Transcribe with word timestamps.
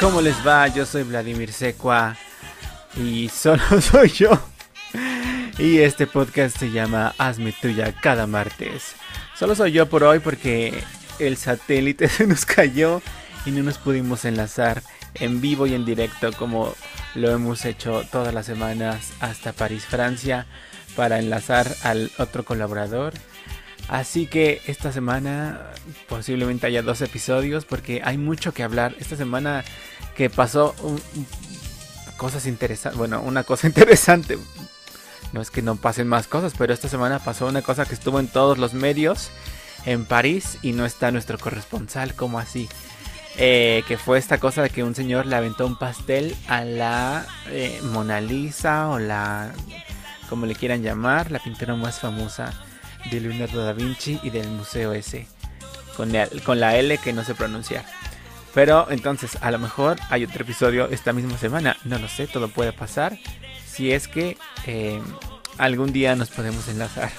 ¿Cómo 0.00 0.20
les 0.20 0.46
va? 0.46 0.68
Yo 0.68 0.84
soy 0.84 1.04
Vladimir 1.04 1.50
Secua 1.52 2.16
y 2.96 3.30
solo 3.30 3.62
soy 3.80 4.10
yo. 4.10 4.38
Y 5.58 5.78
este 5.78 6.06
podcast 6.06 6.58
se 6.58 6.70
llama 6.70 7.14
Hazme 7.16 7.52
tuya 7.52 7.92
cada 7.92 8.26
martes. 8.26 8.94
Solo 9.38 9.54
soy 9.54 9.72
yo 9.72 9.88
por 9.88 10.04
hoy 10.04 10.18
porque 10.18 10.82
el 11.18 11.38
satélite 11.38 12.08
se 12.10 12.26
nos 12.26 12.44
cayó 12.44 13.00
y 13.46 13.52
no 13.52 13.62
nos 13.62 13.78
pudimos 13.78 14.26
enlazar 14.26 14.82
en 15.14 15.40
vivo 15.40 15.66
y 15.66 15.74
en 15.74 15.86
directo 15.86 16.30
como 16.34 16.74
lo 17.14 17.30
hemos 17.30 17.64
hecho 17.64 18.02
todas 18.12 18.34
las 18.34 18.44
semanas 18.44 19.14
hasta 19.20 19.54
París, 19.54 19.86
Francia, 19.86 20.46
para 20.94 21.18
enlazar 21.18 21.74
al 21.82 22.10
otro 22.18 22.44
colaborador. 22.44 23.14
Así 23.88 24.26
que 24.26 24.60
esta 24.66 24.90
semana 24.90 25.60
posiblemente 26.08 26.66
haya 26.66 26.82
dos 26.82 27.00
episodios 27.02 27.64
porque 27.64 28.02
hay 28.04 28.18
mucho 28.18 28.52
que 28.52 28.62
hablar. 28.62 28.94
Esta 28.98 29.16
semana 29.16 29.64
que 30.16 30.28
pasó 30.28 30.74
cosas 32.16 32.46
interesantes, 32.46 32.98
bueno, 32.98 33.20
una 33.20 33.44
cosa 33.44 33.66
interesante. 33.68 34.38
No 35.32 35.40
es 35.40 35.50
que 35.50 35.62
no 35.62 35.76
pasen 35.76 36.08
más 36.08 36.26
cosas, 36.26 36.54
pero 36.56 36.72
esta 36.72 36.88
semana 36.88 37.18
pasó 37.18 37.46
una 37.46 37.62
cosa 37.62 37.84
que 37.84 37.94
estuvo 37.94 38.18
en 38.20 38.28
todos 38.28 38.58
los 38.58 38.74
medios 38.74 39.30
en 39.84 40.04
París 40.04 40.58
y 40.62 40.72
no 40.72 40.84
está 40.84 41.10
nuestro 41.10 41.38
corresponsal, 41.38 42.14
como 42.14 42.38
así. 42.38 42.68
Eh, 43.38 43.84
que 43.86 43.98
fue 43.98 44.18
esta 44.18 44.38
cosa 44.38 44.62
de 44.62 44.70
que 44.70 44.82
un 44.82 44.94
señor 44.94 45.26
le 45.26 45.36
aventó 45.36 45.66
un 45.66 45.78
pastel 45.78 46.34
a 46.48 46.64
la 46.64 47.26
eh, 47.48 47.80
Mona 47.82 48.20
Lisa 48.20 48.88
o 48.88 48.98
la, 48.98 49.52
como 50.30 50.46
le 50.46 50.54
quieran 50.54 50.82
llamar, 50.82 51.30
la 51.30 51.38
pintura 51.38 51.74
más 51.74 52.00
famosa 52.00 52.54
de 53.10 53.20
Leonardo 53.20 53.64
da 53.64 53.72
Vinci 53.72 54.20
y 54.22 54.30
del 54.30 54.48
museo 54.48 54.92
ese, 54.92 55.26
con, 55.96 56.12
con 56.44 56.60
la 56.60 56.76
L 56.76 56.98
que 56.98 57.12
no 57.12 57.24
sé 57.24 57.34
pronunciar. 57.34 57.84
Pero 58.54 58.90
entonces, 58.90 59.36
a 59.42 59.50
lo 59.50 59.58
mejor 59.58 59.98
hay 60.08 60.24
otro 60.24 60.42
episodio 60.42 60.88
esta 60.88 61.12
misma 61.12 61.36
semana, 61.36 61.76
no 61.84 61.98
lo 61.98 62.08
sé, 62.08 62.26
todo 62.26 62.48
puede 62.48 62.72
pasar, 62.72 63.18
si 63.66 63.92
es 63.92 64.08
que 64.08 64.38
eh, 64.66 65.00
algún 65.58 65.92
día 65.92 66.16
nos 66.16 66.30
podemos 66.30 66.66
enlazar. 66.68 67.10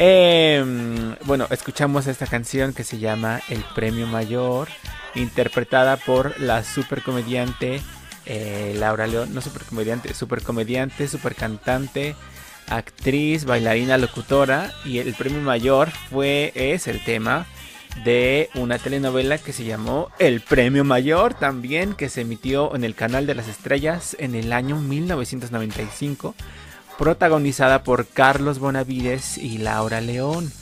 Em, 0.00 1.16
bueno, 1.24 1.48
escuchamos 1.50 2.06
esta 2.06 2.28
canción 2.28 2.72
que 2.72 2.84
se 2.84 2.98
llama 2.98 3.40
El 3.48 3.64
Premio 3.74 4.06
Mayor 4.06 4.68
interpretada 5.16 5.96
por 5.96 6.40
la 6.40 6.62
super 6.62 7.02
comediante 7.02 7.82
eh, 8.24 8.74
Laura 8.76 9.06
León, 9.06 9.34
no 9.34 9.40
super 9.40 9.64
comediante, 9.64 10.12
super 10.14 10.42
comediante, 10.42 11.08
super 11.08 11.34
cantante, 11.34 12.14
actriz, 12.70 13.44
bailarina, 13.44 13.98
locutora 13.98 14.72
y 14.84 14.98
el 14.98 15.14
premio 15.14 15.40
mayor 15.40 15.90
fue 15.90 16.52
es 16.54 16.86
el 16.86 17.02
tema 17.04 17.46
de 18.04 18.50
una 18.54 18.78
telenovela 18.78 19.38
que 19.38 19.52
se 19.52 19.64
llamó 19.64 20.10
El 20.18 20.40
Premio 20.40 20.84
Mayor 20.84 21.34
también 21.34 21.94
que 21.94 22.08
se 22.08 22.20
emitió 22.20 22.74
en 22.76 22.84
el 22.84 22.94
canal 22.94 23.26
de 23.26 23.34
las 23.34 23.48
estrellas 23.48 24.16
en 24.20 24.34
el 24.34 24.52
año 24.52 24.76
1995 24.76 26.34
protagonizada 26.98 27.82
por 27.84 28.06
Carlos 28.06 28.58
Bonavides 28.58 29.38
y 29.38 29.58
Laura 29.58 30.00
León. 30.00 30.52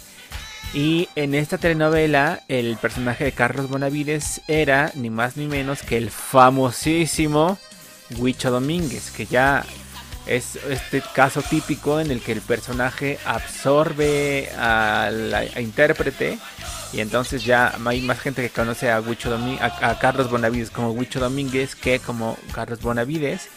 Y 0.75 1.09
en 1.17 1.35
esta 1.35 1.57
telenovela, 1.57 2.41
el 2.49 2.77
personaje 2.77 3.25
de 3.25 3.33
Carlos 3.33 3.71
Bonavides 3.71 4.43
era 4.47 4.93
ni 4.95 5.09
más 5.09 5.39
ni 5.39 5.47
menos 5.47 5.83
que 5.83 5.97
el 5.97 6.11
famosísimo 6.11 7.59
Huicho 8.19 8.51
Domínguez, 8.51 9.11
que 9.11 9.25
ya 9.25 9.65
es 10.27 10.57
este 10.57 11.03
caso 11.15 11.43
típico 11.43 12.01
en 12.01 12.11
el 12.11 12.21
que 12.21 12.33
el 12.33 12.41
personaje 12.41 13.19
absorbe 13.25 14.51
al 14.51 15.51
intérprete 15.59 16.39
y 16.93 17.01
entonces 17.01 17.45
ya 17.45 17.75
hay 17.85 18.01
más 18.01 18.21
gente 18.21 18.43
que 18.43 18.51
conoce 18.51 18.91
a, 18.91 18.99
a, 18.99 19.99
Carlos 19.99 20.31
Bonavides 20.31 20.71
como 20.71 20.91
Huicho 20.91 21.21
Domínguez 21.21 21.75
que 21.75 21.99
como 21.99 22.37
Carlos 22.53 22.81
Bonavides 22.81 23.49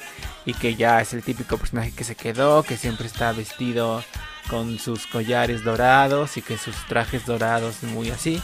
y 0.46 0.53
que 0.53 0.75
ya 0.75 1.02
es 1.02 1.13
el 1.13 1.24
típico 1.24 1.58
personaje 1.58 1.91
que 1.91 2.03
se 2.03 2.16
quedó, 2.16 2.63
que 2.63 2.78
siempre 2.78 3.08
está 3.08 3.31
vestido 3.31 4.03
con 4.50 4.79
sus 4.79 5.06
collares 5.06 5.63
dorados 5.63 6.38
y 6.38 6.41
que 6.41 6.58
sus 6.58 6.75
trajes 6.88 7.25
dorados 7.25 7.84
muy 7.84 8.09
así. 8.09 8.41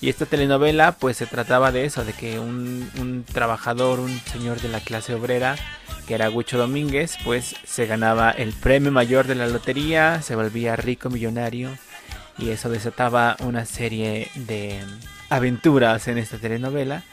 Y 0.00 0.08
esta 0.08 0.24
telenovela 0.24 0.92
pues 0.92 1.18
se 1.18 1.26
trataba 1.26 1.72
de 1.72 1.84
eso, 1.84 2.04
de 2.04 2.14
que 2.14 2.38
un, 2.38 3.24
trabajador, 3.32 4.00
un 4.00 4.18
señor 4.20 4.60
de 4.60 4.68
la 4.68 4.80
clase 4.80 5.14
obrera, 5.14 5.56
que 6.06 6.14
era 6.14 6.30
Huicho 6.30 6.56
Domínguez, 6.56 7.16
pues 7.22 7.54
se 7.64 7.86
ganaba 7.86 8.30
el 8.30 8.54
premio 8.54 8.90
mayor 8.90 9.26
de 9.26 9.34
la 9.34 9.46
lotería, 9.46 10.22
se 10.22 10.36
volvía 10.36 10.74
rico 10.76 11.10
millonario 11.10 11.70
y 12.38 12.48
eso 12.48 12.70
desataba 12.70 13.36
una 13.40 13.66
serie 13.66 14.30
de 14.34 14.80
aventuras 15.28 16.08
en 16.08 16.16
esta 16.16 16.38
telenovela. 16.38 17.04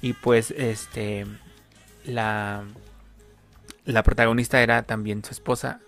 Y 0.00 0.12
pues 0.12 0.52
este 0.52 1.26
la, 2.04 2.62
la 3.84 4.02
protagonista 4.04 4.62
era 4.62 4.84
también 4.84 5.24
su 5.24 5.32
esposa, 5.32 5.80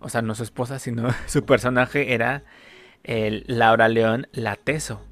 o 0.00 0.08
sea, 0.08 0.22
no 0.22 0.36
su 0.36 0.44
esposa, 0.44 0.78
sino 0.78 1.08
su 1.26 1.44
personaje 1.44 2.14
era 2.14 2.44
Laura 3.02 3.88
León 3.88 4.28
Lateso. 4.32 5.02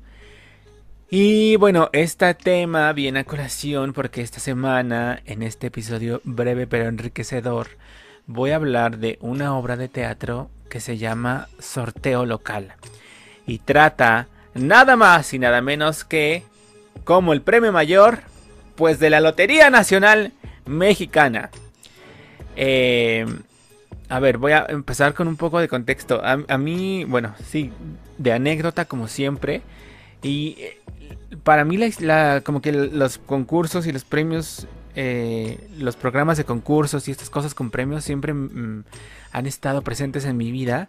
Y 1.14 1.56
bueno, 1.56 1.90
este 1.92 2.32
tema 2.32 2.90
viene 2.94 3.20
a 3.20 3.24
colación 3.24 3.92
porque 3.92 4.22
esta 4.22 4.40
semana, 4.40 5.20
en 5.26 5.42
este 5.42 5.66
episodio 5.66 6.22
breve 6.24 6.66
pero 6.66 6.88
enriquecedor, 6.88 7.68
voy 8.26 8.52
a 8.52 8.56
hablar 8.56 8.96
de 8.96 9.18
una 9.20 9.54
obra 9.54 9.76
de 9.76 9.90
teatro 9.90 10.48
que 10.70 10.80
se 10.80 10.96
llama 10.96 11.48
Sorteo 11.58 12.24
Local. 12.24 12.72
Y 13.46 13.58
trata 13.58 14.28
nada 14.54 14.96
más 14.96 15.34
y 15.34 15.38
nada 15.38 15.60
menos 15.60 16.04
que 16.04 16.44
como 17.04 17.34
el 17.34 17.42
premio 17.42 17.72
mayor, 17.72 18.20
pues 18.74 18.98
de 18.98 19.10
la 19.10 19.20
Lotería 19.20 19.68
Nacional 19.68 20.32
Mexicana. 20.64 21.50
Eh, 22.56 23.26
a 24.08 24.18
ver, 24.18 24.38
voy 24.38 24.52
a 24.52 24.64
empezar 24.70 25.12
con 25.12 25.28
un 25.28 25.36
poco 25.36 25.58
de 25.60 25.68
contexto. 25.68 26.22
A, 26.24 26.56
mí, 26.56 27.04
bueno, 27.04 27.34
sí, 27.44 27.70
de 28.16 28.32
anécdota 28.32 28.86
como 28.86 29.08
siempre. 29.08 29.60
Y 30.22 30.56
eh, 30.58 30.78
para 31.42 31.64
mí, 31.64 31.76
la, 31.76 32.40
como 32.42 32.62
que 32.62 32.72
los 32.72 33.18
concursos 33.18 33.86
y 33.86 33.92
los 33.92 34.04
premios, 34.04 34.66
eh, 34.94 35.68
los 35.78 35.96
programas 35.96 36.38
de 36.38 36.44
concursos 36.44 37.08
y 37.08 37.10
estas 37.10 37.30
cosas 37.30 37.54
con 37.54 37.70
premios 37.70 38.04
siempre 38.04 38.32
mm, 38.32 38.84
han 39.32 39.46
estado 39.46 39.82
presentes 39.82 40.24
en 40.24 40.36
mi 40.36 40.50
vida. 40.52 40.88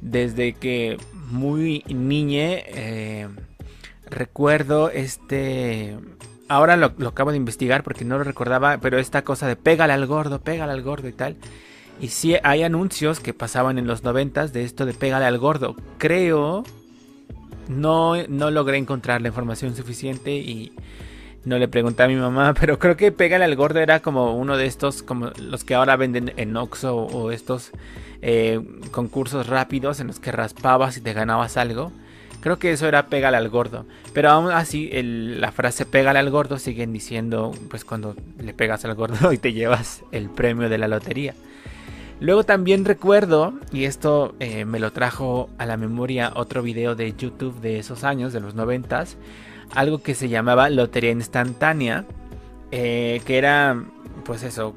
Desde 0.00 0.52
que 0.52 0.98
muy 1.12 1.84
niñe 1.88 2.64
eh, 2.66 3.28
recuerdo 4.08 4.90
este... 4.90 5.98
Ahora 6.48 6.76
lo, 6.76 6.92
lo 6.98 7.10
acabo 7.10 7.30
de 7.30 7.36
investigar 7.36 7.84
porque 7.84 8.04
no 8.04 8.18
lo 8.18 8.24
recordaba, 8.24 8.78
pero 8.78 8.98
esta 8.98 9.22
cosa 9.22 9.46
de 9.46 9.54
pégale 9.54 9.92
al 9.92 10.06
gordo, 10.06 10.40
pégale 10.40 10.72
al 10.72 10.82
gordo 10.82 11.06
y 11.06 11.12
tal. 11.12 11.36
Y 12.00 12.08
sí 12.08 12.34
hay 12.42 12.62
anuncios 12.62 13.20
que 13.20 13.34
pasaban 13.34 13.78
en 13.78 13.86
los 13.86 14.02
noventas 14.02 14.52
de 14.52 14.64
esto 14.64 14.84
de 14.86 14.94
pégale 14.94 15.26
al 15.26 15.38
gordo. 15.38 15.76
Creo, 15.98 16.64
no, 17.70 18.16
no 18.28 18.50
logré 18.50 18.76
encontrar 18.76 19.22
la 19.22 19.28
información 19.28 19.74
suficiente 19.76 20.32
y 20.32 20.72
no 21.44 21.58
le 21.58 21.68
pregunté 21.68 22.02
a 22.02 22.08
mi 22.08 22.16
mamá, 22.16 22.54
pero 22.60 22.78
creo 22.78 22.96
que 22.96 23.12
pégale 23.12 23.44
al 23.44 23.56
gordo 23.56 23.80
era 23.80 24.00
como 24.00 24.36
uno 24.36 24.56
de 24.56 24.66
estos, 24.66 25.02
como 25.02 25.30
los 25.38 25.64
que 25.64 25.74
ahora 25.74 25.96
venden 25.96 26.32
en 26.36 26.56
Oxxo 26.56 26.96
o 26.96 27.30
estos 27.30 27.70
eh, 28.22 28.60
concursos 28.90 29.46
rápidos 29.46 30.00
en 30.00 30.08
los 30.08 30.20
que 30.20 30.32
raspabas 30.32 30.96
y 30.96 31.00
te 31.00 31.12
ganabas 31.12 31.56
algo. 31.56 31.92
Creo 32.40 32.58
que 32.58 32.72
eso 32.72 32.88
era 32.88 33.06
pégale 33.06 33.36
al 33.36 33.50
gordo. 33.50 33.84
Pero 34.14 34.30
aún 34.30 34.50
así, 34.50 34.90
la 34.92 35.52
frase 35.52 35.84
pégale 35.84 36.18
al 36.18 36.30
gordo 36.30 36.58
siguen 36.58 36.92
diciendo, 36.92 37.52
pues 37.68 37.84
cuando 37.84 38.16
le 38.38 38.54
pegas 38.54 38.84
al 38.84 38.94
gordo 38.94 39.32
y 39.34 39.38
te 39.38 39.52
llevas 39.52 40.02
el 40.10 40.30
premio 40.30 40.68
de 40.68 40.78
la 40.78 40.88
lotería. 40.88 41.34
Luego 42.20 42.44
también 42.44 42.84
recuerdo, 42.84 43.54
y 43.72 43.84
esto 43.84 44.34
eh, 44.40 44.66
me 44.66 44.78
lo 44.78 44.92
trajo 44.92 45.48
a 45.56 45.64
la 45.64 45.78
memoria 45.78 46.32
otro 46.36 46.62
video 46.62 46.94
de 46.94 47.14
YouTube 47.14 47.58
de 47.62 47.78
esos 47.78 48.04
años, 48.04 48.34
de 48.34 48.40
los 48.40 48.54
noventas, 48.54 49.16
algo 49.74 50.02
que 50.02 50.14
se 50.14 50.28
llamaba 50.28 50.68
Lotería 50.68 51.12
Instantánea, 51.12 52.04
eh, 52.72 53.22
que 53.24 53.38
era, 53.38 53.82
pues 54.24 54.42
eso, 54.42 54.74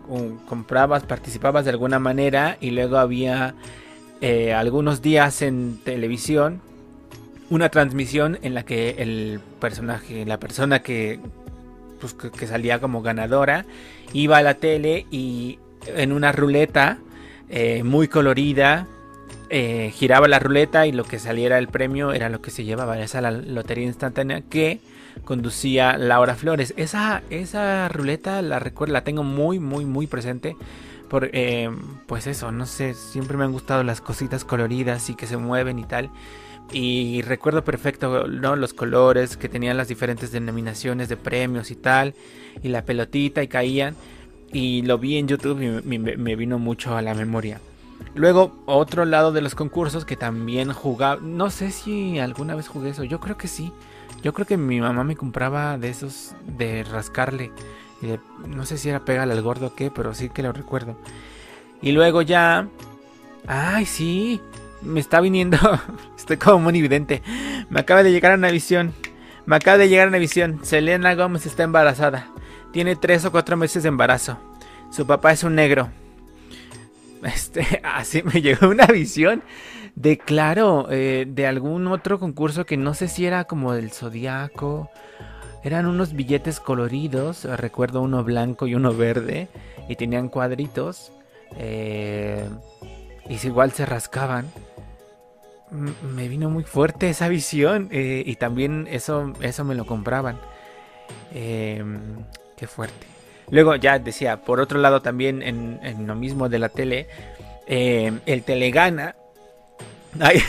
comprabas, 0.47 1.03
participabas 1.03 1.65
de 1.65 1.71
alguna 1.71 1.99
manera 1.99 2.57
y 2.61 2.71
luego 2.71 2.97
había 2.97 3.55
eh, 4.21 4.53
algunos 4.53 5.01
días 5.01 5.41
en 5.41 5.79
televisión 5.83 6.61
una 7.49 7.67
transmisión 7.67 8.39
en 8.41 8.53
la 8.53 8.63
que 8.63 8.95
el 8.99 9.41
personaje, 9.59 10.25
la 10.25 10.39
persona 10.39 10.81
que, 10.81 11.19
pues, 11.99 12.13
que 12.13 12.47
salía 12.47 12.79
como 12.79 13.01
ganadora, 13.01 13.65
iba 14.13 14.37
a 14.37 14.41
la 14.41 14.53
tele 14.53 15.05
y 15.11 15.59
en 15.87 16.13
una 16.13 16.31
ruleta 16.31 16.99
eh, 17.55 17.83
muy 17.83 18.07
colorida. 18.07 18.87
Eh, 19.49 19.91
giraba 19.93 20.27
la 20.27 20.39
ruleta 20.39 20.87
y 20.87 20.91
lo 20.91 21.03
que 21.03 21.19
saliera 21.19 21.59
el 21.59 21.67
premio 21.67 22.11
era 22.11 22.29
lo 22.29 22.41
que 22.41 22.49
se 22.49 22.63
llevaba. 22.63 22.99
Esa 22.99 23.21
la 23.21 23.29
lotería 23.29 23.85
instantánea 23.85 24.41
que 24.41 24.79
conducía 25.23 25.95
Laura 25.99 26.33
Flores. 26.33 26.73
Esa, 26.77 27.21
esa 27.29 27.87
ruleta 27.89 28.41
la 28.41 28.57
recuerdo, 28.57 28.93
la 28.93 29.03
tengo 29.03 29.21
muy, 29.21 29.59
muy, 29.59 29.85
muy 29.85 30.07
presente. 30.07 30.55
Por, 31.09 31.29
eh, 31.31 31.69
pues 32.07 32.25
eso, 32.25 32.51
no 32.51 32.65
sé, 32.65 32.95
siempre 32.95 33.37
me 33.37 33.43
han 33.43 33.51
gustado 33.51 33.83
las 33.83 34.01
cositas 34.01 34.43
coloridas 34.45 35.11
y 35.11 35.15
que 35.15 35.27
se 35.27 35.37
mueven 35.37 35.77
y 35.77 35.83
tal. 35.83 36.09
Y 36.71 37.21
recuerdo 37.21 37.63
perfecto, 37.63 38.27
¿no? 38.27 38.55
Los 38.55 38.73
colores 38.73 39.37
que 39.37 39.47
tenían 39.47 39.77
las 39.77 39.89
diferentes 39.89 40.31
denominaciones 40.31 41.07
de 41.07 41.17
premios 41.17 41.69
y 41.69 41.75
tal. 41.75 42.15
Y 42.63 42.69
la 42.69 42.83
pelotita 42.83 43.43
y 43.43 43.47
caían. 43.47 43.95
Y 44.53 44.83
lo 44.83 44.97
vi 44.97 45.17
en 45.17 45.27
YouTube 45.27 45.61
y 45.61 45.97
me, 45.97 46.35
vino 46.35 46.59
mucho 46.59 46.95
a 46.95 47.01
la 47.01 47.13
memoria. 47.13 47.59
Luego, 48.15 48.55
otro 48.65 49.05
lado 49.05 49.31
de 49.31 49.41
los 49.41 49.55
concursos 49.55 50.05
que 50.05 50.15
también 50.15 50.71
jugaba. 50.71 51.19
No 51.21 51.49
sé 51.49 51.71
si 51.71 52.19
alguna 52.19 52.55
vez 52.55 52.67
jugué 52.67 52.91
eso. 52.91 53.03
Yo 53.03 53.19
creo 53.19 53.37
que 53.37 53.47
sí. 53.47 53.71
Yo 54.21 54.33
creo 54.33 54.47
que 54.47 54.57
mi 54.57 54.79
mamá 54.79 55.03
me 55.03 55.15
compraba 55.15 55.77
de 55.77 55.89
esos 55.89 56.35
de 56.45 56.83
rascarle. 56.83 57.51
no 58.47 58.65
sé 58.65 58.77
si 58.77 58.89
era 58.89 59.03
pégale 59.03 59.33
al 59.33 59.41
gordo 59.41 59.67
o 59.67 59.75
qué, 59.75 59.91
pero 59.91 60.13
sí 60.13 60.29
que 60.29 60.43
lo 60.43 60.53
recuerdo. 60.53 60.95
Y 61.81 61.91
luego 61.91 62.21
ya. 62.21 62.67
Ay, 63.47 63.85
sí 63.85 64.39
me 64.83 64.99
está 64.99 65.21
viniendo. 65.21 65.57
Estoy 66.17 66.37
como 66.37 66.59
muy 66.59 66.77
evidente. 66.77 67.21
Me 67.69 67.79
acaba 67.79 68.03
de 68.03 68.11
llegar 68.11 68.31
a 68.31 68.35
una 68.35 68.51
visión. 68.51 68.93
Me 69.45 69.55
acaba 69.55 69.77
de 69.77 69.89
llegar 69.89 70.05
a 70.05 70.09
una 70.09 70.17
visión. 70.19 70.59
Selena 70.63 71.15
Gómez 71.15 71.45
está 71.45 71.63
embarazada. 71.63 72.27
Tiene 72.73 72.97
tres 72.97 73.23
o 73.23 73.31
cuatro 73.31 73.55
meses 73.55 73.83
de 73.83 73.89
embarazo. 73.89 74.37
Su 74.91 75.07
papá 75.07 75.31
es 75.31 75.43
un 75.43 75.55
negro. 75.55 75.89
Este, 77.23 77.81
así 77.83 78.21
me 78.23 78.41
llegó 78.41 78.67
una 78.67 78.87
visión 78.87 79.43
de, 79.95 80.17
claro, 80.17 80.87
eh, 80.89 81.25
de 81.25 81.47
algún 81.47 81.87
otro 81.87 82.19
concurso 82.19 82.65
que 82.65 82.75
no 82.75 82.93
sé 82.93 83.07
si 83.07 83.25
era 83.25 83.45
como 83.45 83.73
del 83.73 83.91
zodiaco. 83.91 84.89
Eran 85.63 85.85
unos 85.85 86.13
billetes 86.13 86.59
coloridos. 86.59 87.45
Recuerdo 87.45 88.01
uno 88.01 88.25
blanco 88.25 88.67
y 88.67 88.75
uno 88.75 88.93
verde. 88.93 89.47
Y 89.87 89.95
tenían 89.95 90.27
cuadritos. 90.27 91.13
Eh, 91.55 92.49
y 93.29 93.47
igual 93.47 93.71
se 93.71 93.85
rascaban 93.85 94.47
me 95.73 96.27
vino 96.27 96.49
muy 96.49 96.63
fuerte 96.63 97.09
esa 97.09 97.27
visión 97.27 97.89
eh, 97.91 98.23
y 98.25 98.35
también 98.35 98.87
eso, 98.89 99.33
eso 99.41 99.63
me 99.63 99.75
lo 99.75 99.85
compraban. 99.85 100.39
Em, 101.33 102.23
fuerte. 102.67 103.07
Luego 103.49 103.75
ya 103.75 103.99
decía, 103.99 104.37
por 104.37 104.59
otro 104.59 104.79
lado 104.79 105.01
también 105.01 105.41
en, 105.41 106.07
lo 106.07 106.15
mismo 106.15 106.49
de 106.49 106.59
la 106.59 106.69
tele, 106.69 107.07
em, 107.67 108.19
el 108.25 108.43
Telegana. 108.43 109.15
Ay, 110.19 110.41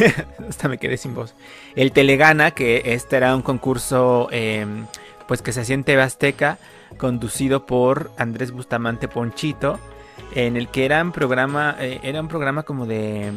hasta 0.49 0.69
me 0.69 0.79
quedé 0.79 0.97
sin 0.97 1.15
voz. 1.15 1.35
El 1.75 1.93
Telegana, 1.93 2.51
que 2.53 2.83
este 2.87 3.17
era 3.17 3.35
un 3.35 3.43
concurso 3.43 4.29
em, 4.31 4.87
pues 5.27 5.43
que 5.43 5.53
se 5.53 5.61
hacía 5.61 5.75
en 5.75 5.85
TV 5.85 6.03
Azteca, 6.03 6.59
conducido 6.99 7.67
por 7.67 8.11
Andrés 8.19 8.53
Bustamante 8.53 9.09
Ponchito, 9.09 9.81
en 10.35 10.57
el 10.57 10.69
que 10.69 10.85
era 10.85 11.03
un 11.03 11.13
programa, 11.13 11.77
eh, 11.81 12.01
era 12.03 12.21
un 12.21 12.29
programa 12.29 12.63
como 12.63 12.87
de 12.87 13.33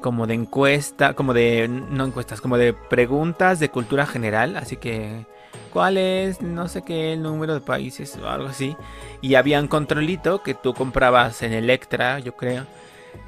como 0.00 0.26
de 0.26 0.34
encuesta, 0.34 1.14
como 1.14 1.34
de, 1.34 1.68
no 1.68 2.04
encuestas, 2.04 2.40
como 2.40 2.56
de 2.56 2.72
preguntas 2.72 3.58
de 3.58 3.68
cultura 3.68 4.06
general, 4.06 4.56
así 4.56 4.76
que, 4.76 5.26
¿cuál 5.72 5.96
es, 5.98 6.40
no 6.40 6.68
sé 6.68 6.82
qué, 6.82 7.12
el 7.14 7.22
número 7.22 7.54
de 7.54 7.60
países 7.60 8.16
o 8.22 8.28
algo 8.28 8.48
así? 8.48 8.76
Y 9.20 9.34
había 9.34 9.60
un 9.60 9.68
controlito 9.68 10.42
que 10.42 10.54
tú 10.54 10.74
comprabas 10.74 11.42
en 11.42 11.52
Electra, 11.52 12.18
yo 12.18 12.36
creo, 12.36 12.66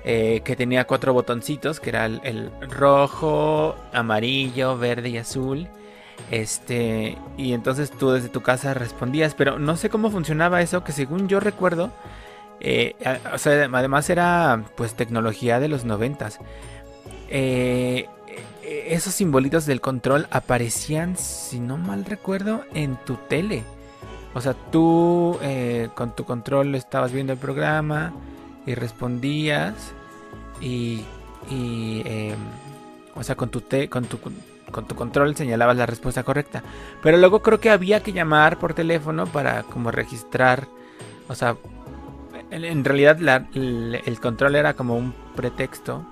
eh, 0.05 0.43
que 0.45 0.57
tenía 0.57 0.87
cuatro 0.87 1.13
botoncitos, 1.13 1.81
que 1.81 1.91
era 1.91 2.07
el, 2.07 2.51
rojo, 2.69 3.77
amarillo, 3.93 4.79
verde 4.79 5.11
y 5.11 5.19
azul. 5.19 5.69
Este, 6.31 7.17
y 7.37 7.55
entonces 7.55 7.91
tú 7.91 8.11
desde 8.11 8.29
tu 8.29 8.43
casa 8.43 8.75
respondías, 8.75 9.35
pero 9.35 9.59
no 9.59 9.77
sé 9.77 9.89
cómo 9.91 10.11
funcionaba 10.11 10.63
eso, 10.63 10.85
que 10.85 10.93
según 10.93 11.29
yo 11.29 11.41
recuerdo, 11.41 11.91
eh, 12.61 12.95
o 13.33 13.39
sea, 13.39 13.69
además 13.73 14.11
era 14.11 14.65
pues 14.77 14.95
tecnología 14.95 15.61
de 15.61 15.69
los 15.69 15.85
noventas. 15.85 16.39
Eh, 17.31 18.07
eh, 18.07 18.09
esos 18.63 19.15
simbolitos 19.15 19.67
del 19.67 19.81
control 19.81 20.27
aparecían, 20.31 21.17
si 21.17 21.61
no 21.61 21.77
mal 21.77 22.05
recuerdo, 22.05 22.65
en 22.75 22.97
tu 23.05 23.17
tele. 23.17 23.65
O 24.35 24.41
sea, 24.41 24.55
tú 24.55 25.39
con 25.95 26.15
tu 26.15 26.25
control 26.25 26.75
estabas 26.75 27.13
viendo 27.13 27.33
el 27.33 27.39
programa 27.39 28.13
y 28.67 28.75
respondías 28.75 29.75
y, 30.61 31.05
em, 31.51 32.37
o 33.15 33.23
sea, 33.25 33.35
con 33.35 33.51
tu, 33.51 33.63
con 33.89 34.05
tu 34.05 34.19
con 34.71 34.87
tu 34.87 34.95
control 34.95 35.37
señalabas 35.37 35.77
la 35.77 35.87
respuesta 35.87 36.23
correcta. 36.23 36.63
Pero 37.03 37.19
luego 37.19 37.43
creo 37.43 37.61
que 37.61 37.71
había 37.71 38.03
que 38.03 38.13
llamar 38.13 38.59
por 38.59 38.75
teléfono 38.75 39.27
para 39.27 39.63
como 39.65 39.91
registrar, 39.91 40.69
o 41.29 41.35
sea, 41.35 41.57
en, 42.51 42.85
realidad 42.85 43.19
el, 43.55 44.21
control 44.21 44.57
era 44.57 44.75
como 44.75 44.97
un 44.97 45.15
pretexto, 45.37 46.05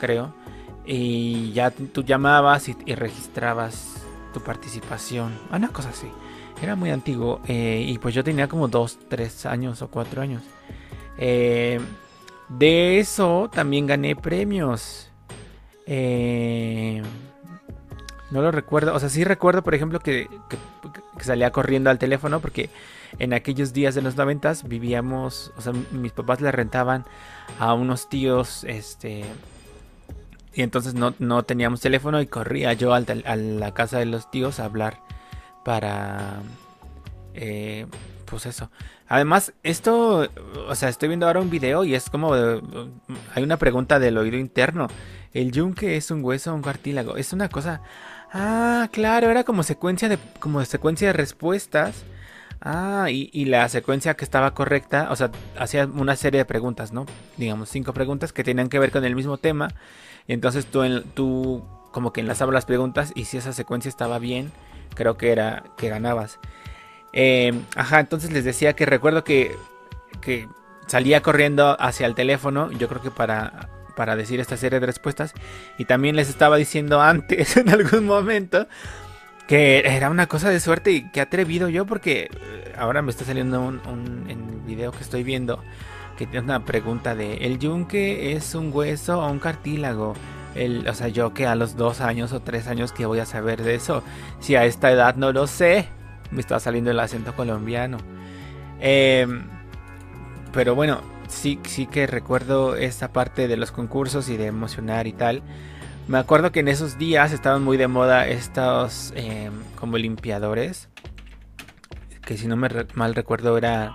creo. 0.00 0.34
Y 0.90 1.52
ya 1.52 1.70
tú 1.70 2.02
llamabas 2.02 2.70
y, 2.70 2.94
registrabas 2.94 4.02
tu 4.32 4.40
participación. 4.40 5.38
Una 5.52 5.68
cosa 5.68 5.90
así. 5.90 6.08
Era 6.62 6.76
muy 6.76 6.90
antiguo. 6.90 7.42
Eh, 7.46 7.84
y 7.86 7.98
pues 7.98 8.14
yo 8.14 8.24
tenía 8.24 8.48
como 8.48 8.68
2, 8.68 9.00
3 9.10 9.46
años 9.46 9.82
o 9.82 9.88
4 9.88 10.22
años. 10.22 10.42
Eh, 11.18 11.78
de 12.48 12.98
eso 12.98 13.50
también 13.52 13.86
gané 13.86 14.16
premios. 14.16 15.10
Eh, 15.84 17.02
no 18.30 18.40
lo 18.40 18.50
recuerdo. 18.50 18.94
O 18.94 18.98
sea, 18.98 19.10
sí 19.10 19.24
recuerdo, 19.24 19.62
por 19.62 19.74
ejemplo, 19.74 20.00
que, 20.00 20.26
que 21.18 21.24
salía 21.24 21.50
corriendo 21.50 21.90
al 21.90 21.98
teléfono 21.98 22.40
porque 22.40 22.70
en 23.18 23.34
aquellos 23.34 23.74
días 23.74 23.94
de 23.94 24.00
los 24.00 24.16
noventas 24.16 24.66
vivíamos, 24.66 25.52
o 25.58 25.60
sea, 25.60 25.74
mis 25.92 26.12
papás 26.12 26.40
le 26.40 26.50
rentaban 26.50 27.04
a 27.58 27.74
unos 27.74 28.08
tíos, 28.08 28.64
este, 28.64 29.24
y 30.54 30.62
entonces 30.62 30.94
no, 30.94 31.14
no 31.18 31.42
teníamos 31.42 31.80
teléfono 31.80 32.20
y 32.20 32.26
corría 32.26 32.72
yo 32.72 32.94
a 32.94 33.00
la 33.00 33.74
casa 33.74 33.98
de 33.98 34.06
los 34.06 34.30
tíos 34.30 34.60
a 34.60 34.64
hablar 34.64 35.00
para, 35.64 36.42
eh, 37.34 37.86
pues 38.24 38.46
eso. 38.46 38.70
Además, 39.08 39.52
esto, 39.62 40.28
o 40.68 40.74
sea, 40.74 40.88
estoy 40.88 41.08
viendo 41.08 41.26
ahora 41.26 41.40
un 41.40 41.50
video 41.50 41.84
y 41.84 41.94
es 41.94 42.10
como, 42.10 42.34
hay 42.34 43.42
una 43.42 43.56
pregunta 43.56 43.98
del 43.98 44.18
oído 44.18 44.36
interno. 44.36 44.88
¿El 45.32 45.52
yunque 45.52 45.96
es 45.96 46.10
un 46.10 46.24
hueso 46.24 46.52
o 46.52 46.54
un 46.54 46.62
cartílago? 46.62 47.16
Es 47.16 47.32
una 47.32 47.48
cosa... 47.48 47.82
Ah, 48.32 48.88
claro, 48.92 49.30
era 49.30 49.44
como 49.44 49.62
secuencia 49.62 50.08
de, 50.08 50.18
como 50.38 50.62
secuencia 50.64 51.08
de 51.08 51.14
respuestas 51.14 52.04
Ah, 52.60 53.06
y, 53.10 53.44
la 53.44 53.68
secuencia 53.68 54.14
que 54.14 54.24
estaba 54.24 54.52
correcta, 54.52 55.08
o 55.10 55.16
sea, 55.16 55.30
hacía 55.56 55.86
una 55.86 56.16
serie 56.16 56.38
de 56.38 56.44
preguntas, 56.44 56.92
¿no? 56.92 57.06
Digamos, 57.36 57.68
cinco 57.68 57.92
preguntas 57.92 58.32
que 58.32 58.42
tenían 58.42 58.68
que 58.68 58.80
ver 58.80 58.90
con 58.90 59.04
el 59.04 59.14
mismo 59.14 59.38
tema. 59.38 59.68
Y 60.28 60.34
entonces 60.34 60.66
tú, 60.66 61.02
tú 61.14 61.64
como 61.90 62.12
que 62.12 62.20
enlazabas 62.20 62.54
las 62.54 62.66
preguntas 62.66 63.12
y 63.16 63.24
si 63.24 63.38
esa 63.38 63.52
secuencia 63.52 63.88
estaba 63.88 64.20
bien, 64.20 64.52
creo 64.94 65.16
que 65.16 65.32
era 65.32 65.64
que 65.76 65.88
ganabas. 65.88 66.38
Em, 67.12 67.64
ajá, 67.74 67.98
entonces 67.98 68.30
les 68.30 68.44
decía 68.44 68.74
que 68.74 68.86
recuerdo 68.86 69.24
que, 69.24 69.56
que 70.20 70.46
salía 70.86 71.22
corriendo 71.22 71.76
hacia 71.80 72.06
el 72.06 72.14
teléfono, 72.14 72.70
yo 72.72 72.88
creo 72.88 73.02
que 73.02 73.10
para, 73.10 73.70
para 73.96 74.14
decir 74.14 74.38
esta 74.38 74.56
serie 74.56 74.80
de 74.80 74.86
respuestas. 74.86 75.32
Y 75.78 75.86
también 75.86 76.14
les 76.14 76.28
estaba 76.28 76.56
diciendo 76.56 77.00
antes, 77.02 77.56
en 77.56 77.70
algún 77.70 78.04
momento, 78.04 78.68
que 79.48 79.78
era 79.78 80.10
una 80.10 80.26
cosa 80.26 80.50
de 80.50 80.60
suerte 80.60 80.92
y 80.92 81.10
que 81.10 81.20
atrevido 81.22 81.68
yo 81.68 81.86
porque 81.86 82.30
eh, 82.30 82.74
ahora 82.76 83.00
me 83.00 83.10
está 83.10 83.24
saliendo 83.24 83.62
un, 83.62 84.26
en 84.28 84.48
el 84.48 84.60
video 84.66 84.92
que 84.92 85.02
estoy 85.02 85.24
viendo 85.24 85.64
que 86.18 86.26
tiene 86.26 86.44
una 86.44 86.64
pregunta 86.64 87.14
de 87.14 87.36
¿el 87.46 87.60
yunque 87.60 88.32
es 88.32 88.56
un 88.56 88.70
hueso 88.74 89.20
o 89.20 89.30
un 89.30 89.38
cartílago? 89.38 90.14
El, 90.56 90.88
o 90.88 90.94
sea, 90.94 91.06
yo 91.06 91.32
que 91.32 91.46
a 91.46 91.54
los 91.54 91.76
dos 91.76 92.00
años 92.00 92.32
o 92.32 92.40
tres 92.40 92.66
años 92.66 92.92
que 92.92 93.06
voy 93.06 93.20
a 93.20 93.26
saber 93.26 93.62
de 93.62 93.76
eso, 93.76 94.02
si 94.40 94.56
a 94.56 94.64
esta 94.64 94.90
edad 94.90 95.14
no 95.14 95.32
lo 95.32 95.46
sé, 95.46 95.88
me 96.32 96.40
está 96.40 96.58
saliendo 96.58 96.90
el 96.90 96.98
acento 96.98 97.36
colombiano. 97.36 97.98
Em, 98.80 99.44
pero 100.52 100.74
bueno, 100.74 101.02
sí, 101.28 101.60
sí 101.64 101.86
que 101.86 102.08
recuerdo 102.08 102.74
esta 102.74 103.12
parte 103.12 103.46
de 103.46 103.56
los 103.56 103.70
concursos 103.70 104.28
y 104.28 104.36
de 104.36 104.46
emocionar 104.46 105.06
y 105.06 105.12
tal. 105.12 105.42
Me 106.08 106.18
acuerdo 106.18 106.50
que 106.50 106.60
en 106.60 106.68
esos 106.68 106.98
días 106.98 107.32
estaban 107.32 107.62
muy 107.62 107.76
de 107.76 107.86
moda 107.86 108.26
estos 108.26 109.12
em, 109.14 109.52
como 109.76 109.96
limpiadores. 109.98 110.88
Que 112.26 112.36
si 112.36 112.48
no 112.48 112.56
me 112.56 112.68
mal 112.94 113.14
recuerdo 113.14 113.56
eran 113.56 113.92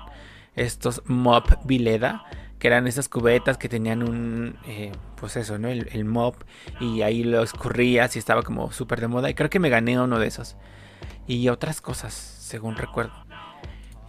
estos 0.55 1.01
mop 1.05 1.47
Vileda. 1.65 2.25
Que 2.59 2.67
eran 2.67 2.87
esas 2.87 3.09
cubetas 3.09 3.57
que 3.57 3.67
tenían 3.67 4.03
un... 4.03 4.57
Eh, 4.65 4.93
pues 5.17 5.35
eso, 5.35 5.57
¿no? 5.57 5.67
El, 5.67 6.05
mop. 6.05 6.35
Y 6.79 7.01
ahí 7.01 7.23
lo 7.23 7.43
escurrías 7.43 8.15
y 8.15 8.19
estaba 8.19 8.41
como 8.41 8.71
súper 8.71 9.01
de 9.01 9.07
moda. 9.07 9.29
Y 9.29 9.33
creo 9.33 9.49
que 9.49 9.59
me 9.59 9.69
gané 9.69 9.99
uno 9.99 10.17
de 10.17 10.27
esos. 10.27 10.55
Y 11.27 11.49
otras 11.49 11.81
cosas, 11.81 12.13
según 12.13 12.77
recuerdo. 12.77 13.13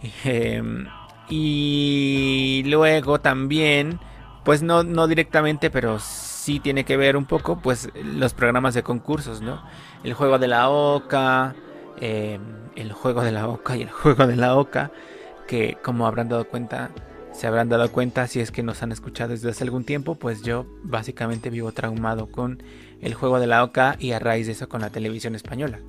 Em, 0.23 0.87
y 1.29 2.63
luego 2.65 3.19
también... 3.19 3.99
Pues 4.45 4.61
no, 4.61 4.83
no 4.83 5.07
directamente, 5.07 5.71
pero 5.71 5.97
sí 6.45 6.59
tiene 6.59 6.85
que 6.85 6.95
ver 6.95 7.17
un 7.17 7.25
poco, 7.25 7.59
pues, 7.59 7.89
los 7.95 8.35
programas 8.35 8.75
de 8.75 8.83
concursos, 8.83 9.41
¿no? 9.41 9.63
El 10.03 10.13
juego 10.13 10.37
de 10.37 10.47
la 10.47 10.69
oca, 10.69 11.55
eh, 11.99 12.39
el 12.75 12.93
juego 12.93 13.23
de 13.23 13.31
la 13.31 13.47
oca 13.47 13.75
y 13.75 13.81
el 13.81 13.89
juego 13.89 14.27
de 14.27 14.35
la 14.35 14.55
oca, 14.55 14.91
que 15.47 15.77
como 15.83 16.07
habrán 16.07 16.29
dado 16.29 16.47
cuenta, 16.47 16.91
se 17.33 17.47
habrán 17.47 17.69
dado 17.69 17.91
cuenta 17.91 18.27
si 18.27 18.39
es 18.39 18.51
que 18.51 18.63
nos 18.63 18.81
han 18.83 18.91
escuchado 18.91 19.31
desde 19.31 19.49
hace 19.49 19.63
algún 19.63 19.83
tiempo, 19.83 20.15
pues 20.15 20.41
yo 20.41 20.65
básicamente 20.83 21.49
vivo 21.49 21.71
traumado 21.71 22.27
con 22.27 22.63
el 23.01 23.13
juego 23.13 23.39
de 23.39 23.47
la 23.47 23.63
OCA 23.63 23.95
y 23.99 24.11
a 24.11 24.19
raíz 24.19 24.47
de 24.47 24.53
eso 24.53 24.69
con 24.69 24.81
la 24.81 24.89
televisión 24.89 25.35
española. 25.35 25.79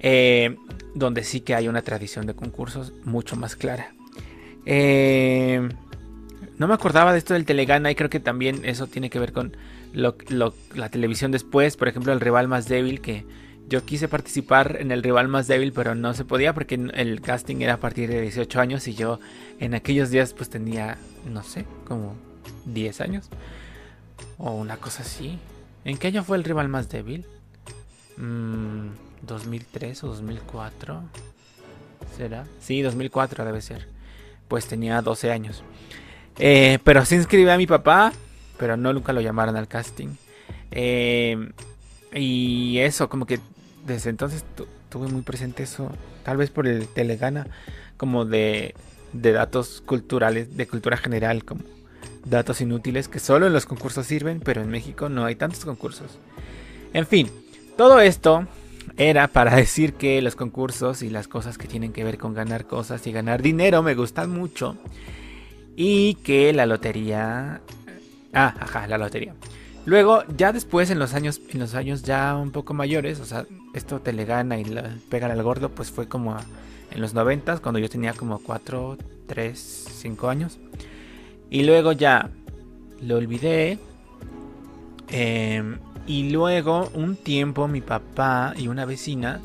Eh, 0.00 0.56
donde 0.94 1.24
sí 1.24 1.40
que 1.40 1.54
hay 1.54 1.66
una 1.66 1.82
tradición 1.82 2.26
de 2.26 2.34
concursos 2.34 2.92
mucho 3.04 3.36
más 3.36 3.56
clara. 3.56 3.94
Eh, 4.66 5.68
no 6.58 6.68
me 6.68 6.74
acordaba 6.74 7.12
de 7.12 7.18
esto 7.18 7.34
del 7.34 7.44
Telegana 7.44 7.90
y 7.90 7.94
creo 7.94 8.10
que 8.10 8.20
también 8.20 8.64
eso 8.64 8.86
tiene 8.86 9.10
que 9.10 9.18
ver 9.18 9.32
con 9.32 9.56
la 9.92 10.88
televisión 10.88 11.32
después. 11.32 11.76
Por 11.76 11.88
ejemplo, 11.88 12.12
el 12.12 12.20
rival 12.20 12.48
más 12.48 12.68
débil 12.68 13.00
que 13.00 13.24
yo 13.68 13.84
quise 13.84 14.08
participar 14.08 14.76
en 14.80 14.90
el 14.90 15.02
rival 15.02 15.28
más 15.28 15.46
débil, 15.46 15.72
pero 15.72 15.94
no 15.94 16.14
se 16.14 16.24
podía 16.24 16.52
porque 16.52 16.74
el 16.74 17.20
casting 17.20 17.56
era 17.60 17.74
a 17.74 17.80
partir 17.80 18.08
de 18.08 18.20
18 18.20 18.60
años 18.60 18.86
y 18.88 18.94
yo 18.94 19.20
en 19.58 19.74
aquellos 19.74 20.10
días 20.10 20.34
pues 20.34 20.50
tenía, 20.50 20.98
no 21.26 21.42
sé, 21.42 21.64
como 21.86 22.14
10 22.66 23.00
años 23.00 23.28
o 24.38 24.52
una 24.52 24.76
cosa 24.76 25.02
así. 25.02 25.38
¿En 25.84 25.98
qué 25.98 26.08
año 26.08 26.24
fue 26.24 26.36
el 26.36 26.44
rival 26.44 26.68
más 26.68 26.88
débil? 26.88 27.26
¿2003 28.16 28.18
mm, 28.18 30.06
o 30.06 30.08
2004? 30.08 31.02
¿Será? 32.16 32.46
Sí, 32.60 32.82
2004 32.82 33.44
debe 33.44 33.60
ser. 33.60 33.88
Pues 34.48 34.66
tenía 34.66 35.00
12 35.02 35.30
años. 35.30 35.62
Eh, 36.38 36.78
pero 36.84 37.04
se 37.04 37.16
inscribió 37.16 37.52
a 37.52 37.56
mi 37.56 37.66
papá, 37.66 38.12
pero 38.58 38.76
no 38.76 38.92
nunca 38.92 39.12
lo 39.12 39.20
llamaron 39.20 39.56
al 39.56 39.68
casting. 39.68 40.08
Eh, 40.70 41.50
y 42.14 42.78
eso, 42.78 43.08
como 43.08 43.26
que 43.26 43.40
desde 43.86 44.10
entonces 44.10 44.44
tuve 44.88 45.08
muy 45.08 45.22
presente 45.22 45.62
eso, 45.62 45.90
tal 46.22 46.36
vez 46.36 46.50
por 46.50 46.66
el 46.66 46.88
Telegana, 46.88 47.46
como 47.96 48.24
de, 48.24 48.74
de 49.12 49.32
datos 49.32 49.82
culturales, 49.84 50.56
de 50.56 50.66
cultura 50.66 50.96
general, 50.96 51.44
como 51.44 51.62
datos 52.24 52.60
inútiles 52.60 53.08
que 53.08 53.18
solo 53.18 53.46
en 53.46 53.52
los 53.52 53.66
concursos 53.66 54.06
sirven, 54.06 54.40
pero 54.40 54.62
en 54.62 54.68
México 54.68 55.08
no 55.08 55.24
hay 55.24 55.36
tantos 55.36 55.64
concursos. 55.64 56.18
En 56.92 57.06
fin, 57.06 57.30
todo 57.76 58.00
esto 58.00 58.46
era 58.96 59.28
para 59.28 59.56
decir 59.56 59.94
que 59.94 60.20
los 60.22 60.36
concursos 60.36 61.02
y 61.02 61.10
las 61.10 61.28
cosas 61.28 61.58
que 61.58 61.68
tienen 61.68 61.92
que 61.92 62.04
ver 62.04 62.18
con 62.18 62.34
ganar 62.34 62.66
cosas 62.66 63.06
y 63.06 63.12
ganar 63.12 63.42
dinero 63.42 63.82
me 63.82 63.94
gustan 63.94 64.30
mucho. 64.30 64.76
Y 65.76 66.14
que 66.16 66.52
la 66.52 66.66
lotería... 66.66 67.60
Ah, 68.32 68.54
ajá, 68.60 68.86
la 68.86 68.98
lotería. 68.98 69.34
Luego, 69.86 70.22
ya 70.36 70.52
después, 70.52 70.90
en 70.90 70.98
los 70.98 71.14
años, 71.14 71.40
en 71.50 71.60
los 71.60 71.74
años 71.74 72.02
ya 72.02 72.36
un 72.36 72.52
poco 72.52 72.74
mayores, 72.74 73.20
o 73.20 73.24
sea, 73.24 73.44
esto 73.74 74.00
te 74.00 74.12
le 74.12 74.24
gana 74.24 74.58
y 74.58 74.64
la, 74.64 74.94
al 75.10 75.42
gordo, 75.42 75.68
pues 75.68 75.90
fue 75.90 76.08
como 76.08 76.36
en 76.90 77.00
los 77.00 77.12
noventas, 77.12 77.60
cuando 77.60 77.80
yo 77.80 77.90
tenía 77.90 78.12
como 78.14 78.38
4, 78.38 78.96
3, 79.26 79.58
5 79.58 80.28
años. 80.28 80.58
Y 81.50 81.64
luego 81.64 81.92
ya 81.92 82.30
lo 83.00 83.16
olvidé. 83.16 83.78
Em, 85.08 85.78
y 86.06 86.30
luego, 86.30 86.88
un 86.94 87.16
tiempo, 87.16 87.66
mi 87.68 87.80
papá 87.80 88.54
y 88.56 88.68
una 88.68 88.84
vecina 88.84 89.40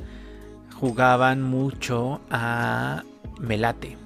jugaban 0.80 1.42
mucho 1.42 2.22
a 2.30 3.04
Melate. 3.40 3.98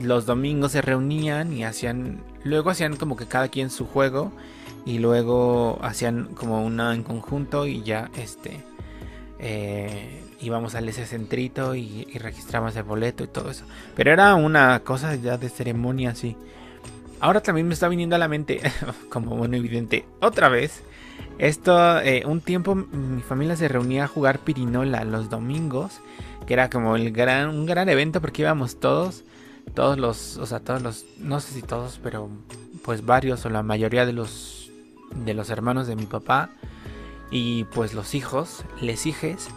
Los 0.00 0.26
domingos 0.26 0.72
se 0.72 0.82
reunían 0.82 1.52
y 1.52 1.64
hacían. 1.64 2.20
Luego 2.44 2.70
hacían 2.70 2.96
como 2.96 3.16
que 3.16 3.26
cada 3.26 3.48
quien 3.48 3.70
su 3.70 3.86
juego 3.86 4.32
y 4.84 4.98
luego 4.98 5.78
hacían 5.82 6.26
como 6.34 6.64
una 6.64 6.94
en 6.94 7.02
conjunto 7.02 7.66
y 7.66 7.82
ya 7.82 8.10
este 8.16 8.69
eh, 9.40 10.22
íbamos 10.40 10.74
al 10.74 10.88
ese 10.88 11.06
centrito 11.06 11.74
y, 11.74 12.04
registramos 12.14 12.76
el 12.76 12.84
boleto 12.84 13.24
y 13.24 13.28
todo 13.28 13.50
eso. 13.50 13.64
Pero 13.96 14.12
era 14.12 14.34
una 14.34 14.80
cosa 14.80 15.14
ya 15.16 15.36
de 15.36 15.48
ceremonia 15.48 16.10
así 16.10 16.36
ahora 17.20 17.42
también 17.42 17.68
me 17.68 17.74
está 17.74 17.88
viniendo 17.88 18.16
a 18.16 18.18
la 18.18 18.28
mente 18.28 18.60
como 19.08 19.36
bueno 19.36 19.56
evidente 19.56 20.04
otra 20.20 20.48
vez 20.48 20.82
esto 21.38 22.00
eh, 22.00 22.24
un 22.26 22.40
tiempo 22.40 22.74
mi 22.74 23.22
familia 23.22 23.56
se 23.56 23.68
reunía 23.68 24.04
a 24.04 24.08
jugar 24.08 24.40
pirinola 24.40 25.04
los 25.04 25.30
domingos 25.30 26.00
que 26.46 26.54
era 26.54 26.70
como 26.70 26.96
el 26.96 27.12
gran 27.12 27.50
un 27.50 27.66
gran 27.66 27.88
evento 27.88 28.20
porque 28.20 28.42
íbamos 28.42 28.80
todos 28.80 29.22
todos 29.74 29.98
los 29.98 30.38
o 30.38 30.46
sea 30.46 30.60
todos 30.60 30.82
los 30.82 31.04
no 31.18 31.40
sé 31.40 31.52
si 31.52 31.62
todos 31.62 32.00
pero 32.02 32.28
pues 32.82 33.04
varios 33.04 33.44
o 33.44 33.50
la 33.50 33.62
mayoría 33.62 34.06
de 34.06 34.14
los 34.14 34.70
de 35.14 35.34
los 35.34 35.50
hermanos 35.50 35.86
de 35.86 35.96
mi 35.96 36.06
papá 36.06 36.50
y 37.30 37.64
pues 37.64 37.94
los 37.94 38.14
hijos, 38.14 38.64
les 38.80 39.06
hijes, 39.06 39.48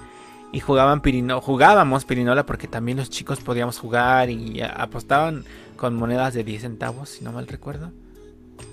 y 0.52 0.60
jugaban 0.60 1.02
pirino, 1.02 1.42
jugábamos 1.42 2.06
pirinola 2.06 2.46
porque 2.46 2.68
también 2.68 2.98
los 2.98 3.10
chicos 3.10 3.40
podíamos 3.40 3.80
jugar 3.80 4.30
y 4.30 4.62
apostaban 4.62 5.46
con 5.76 5.96
monedas 5.96 6.34
de 6.36 6.44
10 6.44 6.62
centavos, 6.62 7.10
si 7.10 7.24
no 7.24 7.32
mal 7.32 7.48
recuerdo, 7.48 7.92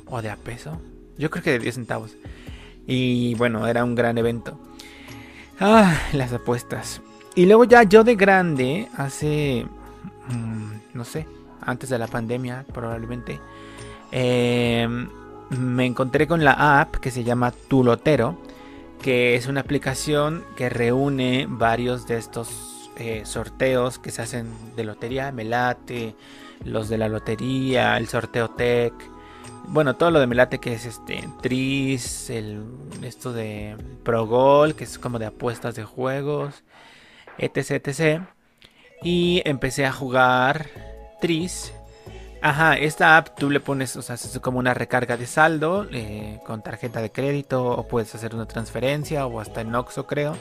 o 0.07 0.21
de 0.21 0.30
a 0.30 0.37
peso, 0.37 0.78
yo 1.16 1.30
creo 1.30 1.42
que 1.42 1.52
de 1.52 1.59
10 1.59 1.75
centavos. 1.75 2.16
Y 2.87 3.35
bueno, 3.37 3.66
era 3.66 3.85
un 3.85 3.95
gran 3.95 4.19
evento. 4.19 4.59
Ah, 5.59 5.97
las 6.12 6.33
apuestas. 6.33 7.00
Y 7.35 7.47
luego 7.47 7.64
ya 7.64 7.85
yo 7.85 8.04
de 8.04 8.16
grande, 8.16 8.88
hace, 8.97 9.66
mm, 10.28 10.73
no 10.95 11.04
sé, 11.04 11.26
antes 11.61 11.90
de 11.90 11.99
la 11.99 12.07
pandemia 12.07 12.64
probablemente, 12.73 13.40
eh, 14.12 14.88
me 15.50 15.87
encontré 15.87 16.26
con 16.26 16.45
la 16.45 16.80
app 16.80 16.97
que 16.97 17.11
se 17.11 17.25
llama 17.25 17.52
Tulotero, 17.52 18.38
que 19.02 19.35
es 19.35 19.47
una 19.47 19.61
aplicación 19.61 20.45
que 20.57 20.69
reúne 20.69 21.47
varios 21.49 22.07
de 22.07 22.19
estos 22.19 22.90
eh, 22.97 23.23
sorteos 23.25 23.99
que 23.99 24.11
se 24.11 24.23
hacen 24.23 24.52
de 24.76 24.85
lotería, 24.85 25.33
Melate, 25.33 26.14
los 26.64 26.88
de 26.88 26.99
la 26.99 27.09
lotería, 27.09 27.97
el 27.97 28.09
sorteo 28.09 28.50
Tech, 28.50 28.92
bueno, 29.69 29.95
todo 29.95 30.11
lo 30.11 30.21
de 30.21 30.26
Melate 30.26 30.59
que 30.59 30.73
es 30.75 30.85
este 30.85 31.28
Tris, 31.40 32.28
el, 32.28 32.64
esto 33.02 33.33
de 33.33 33.76
Progol, 34.02 34.75
que 34.75 34.85
es 34.85 34.99
como 34.99 35.19
de 35.19 35.26
apuestas 35.26 35.75
de 35.76 35.85
juegos, 35.85 36.64
etc, 37.38 37.87
etc. 37.87 38.23
Y 39.02 39.42
empecé 39.45 39.87
a 39.87 39.92
jugar 39.92 40.66
Tris 41.21 41.73
Ajá, 42.42 42.75
esta 42.78 43.18
app 43.18 43.38
tú 43.38 43.50
le 43.50 43.61
pones, 43.61 43.97
o 43.97 44.02
sea, 44.02 44.14
es 44.14 44.38
como 44.40 44.59
una 44.59 44.73
recarga 44.73 45.18
de 45.18 45.26
saldo 45.26 45.87
eh, 45.92 46.40
con 46.47 46.62
tarjeta 46.62 47.02
de 47.02 47.12
crédito 47.12 47.64
o 47.64 47.87
puedes 47.87 48.14
hacer 48.14 48.35
una 48.35 48.47
transferencia 48.47 49.26
o 49.26 49.40
hasta 49.40 49.61
en 49.61 49.75
Oxxo 49.75 50.06
creo. 50.06 50.37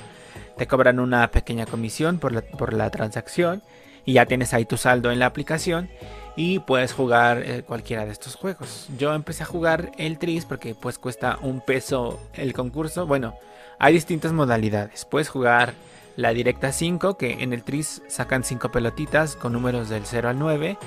Te 0.58 0.66
cobran 0.66 1.00
una 1.00 1.30
pequeña 1.30 1.66
comisión 1.66 2.18
por 2.20 2.32
la, 2.32 2.42
por 2.42 2.74
la 2.74 2.90
transacción 2.90 3.62
y 4.06 4.14
ya 4.14 4.26
tienes 4.26 4.54
ahí 4.54 4.64
tu 4.64 4.78
saldo 4.78 5.12
en 5.12 5.20
la 5.20 5.26
aplicación 5.26 5.90
y 6.38 6.60
puedes 6.60 6.94
jugar 6.94 7.44
eh, 7.44 7.64
cualquiera 7.68 8.06
de 8.06 8.12
estos 8.12 8.36
juegos. 8.36 8.88
Yo 8.98 9.14
empecé 9.14 9.44
a 9.44 9.48
jugar 9.48 9.92
el 9.98 10.18
Tris 10.20 10.46
porque 10.46 10.76
pues 10.76 10.98
cuesta 11.00 11.38
un 11.42 11.60
peso 11.60 12.18
el 12.34 12.54
concurso. 12.54 13.08
Bueno, 13.08 13.36
hay 13.78 13.94
distintas 13.94 14.32
modalidades. 14.32 15.04
Puedes 15.04 15.28
jugar 15.28 15.74
la 16.16 16.34
directa 16.34 16.72
5 16.72 17.18
que 17.18 17.44
en 17.44 17.52
el 17.52 17.64
Tris 17.64 18.02
sacan 18.08 18.46
5 18.46 18.72
pelotitas 18.72 19.36
con 19.36 19.52
números 19.52 19.90
del 19.90 20.06
0 20.06 20.30
al 20.30 20.40
9 20.40 20.78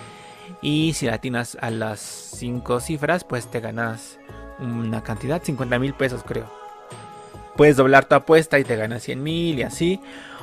y 0.60 0.92
si 0.94 1.06
latinas 1.06 1.56
a 1.60 1.70
las 1.70 2.00
5 2.00 2.80
cifras, 2.80 3.24
pues 3.24 3.48
te 3.48 3.60
ganas 3.60 4.18
una 4.58 5.02
cantidad, 5.02 5.42
50 5.42 5.78
mil 5.78 5.94
pesos 5.94 6.22
creo. 6.22 6.46
Puedes 7.56 7.76
doblar 7.76 8.06
tu 8.06 8.14
apuesta 8.14 8.58
y 8.58 8.64
te 8.64 8.76
ganas 8.76 9.02
100 9.02 9.22
mil 9.22 9.58
y 9.58 9.62
así. 9.62 10.00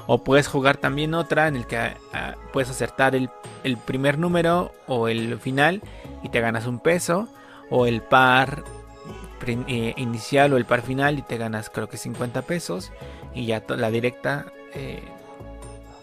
O 0.07 0.23
puedes 0.23 0.47
jugar 0.47 0.77
también 0.77 1.13
otra 1.13 1.47
en 1.47 1.55
el 1.55 1.67
que 1.67 1.77
ah, 1.77 2.35
puedes 2.51 2.69
acertar 2.69 3.15
el, 3.15 3.29
primer 3.85 4.17
número 4.17 4.71
o 4.87 5.07
el 5.07 5.39
final 5.39 5.81
y 6.23 6.29
te 6.29 6.41
ganas 6.41 6.65
un 6.65 6.79
peso. 6.79 7.27
O 7.69 7.85
el 7.85 8.01
par 8.01 8.63
eh, 9.45 9.93
inicial 9.97 10.53
o 10.53 10.57
el 10.57 10.65
par 10.65 10.81
final 10.81 11.19
y 11.19 11.21
te 11.21 11.37
ganas 11.37 11.69
creo 11.69 11.89
que 11.89 11.97
50 11.97 12.41
pesos. 12.43 12.91
Y 13.33 13.45
ya 13.45 13.63
la 13.69 13.91
directa 13.91 14.45
eh, 14.73 15.03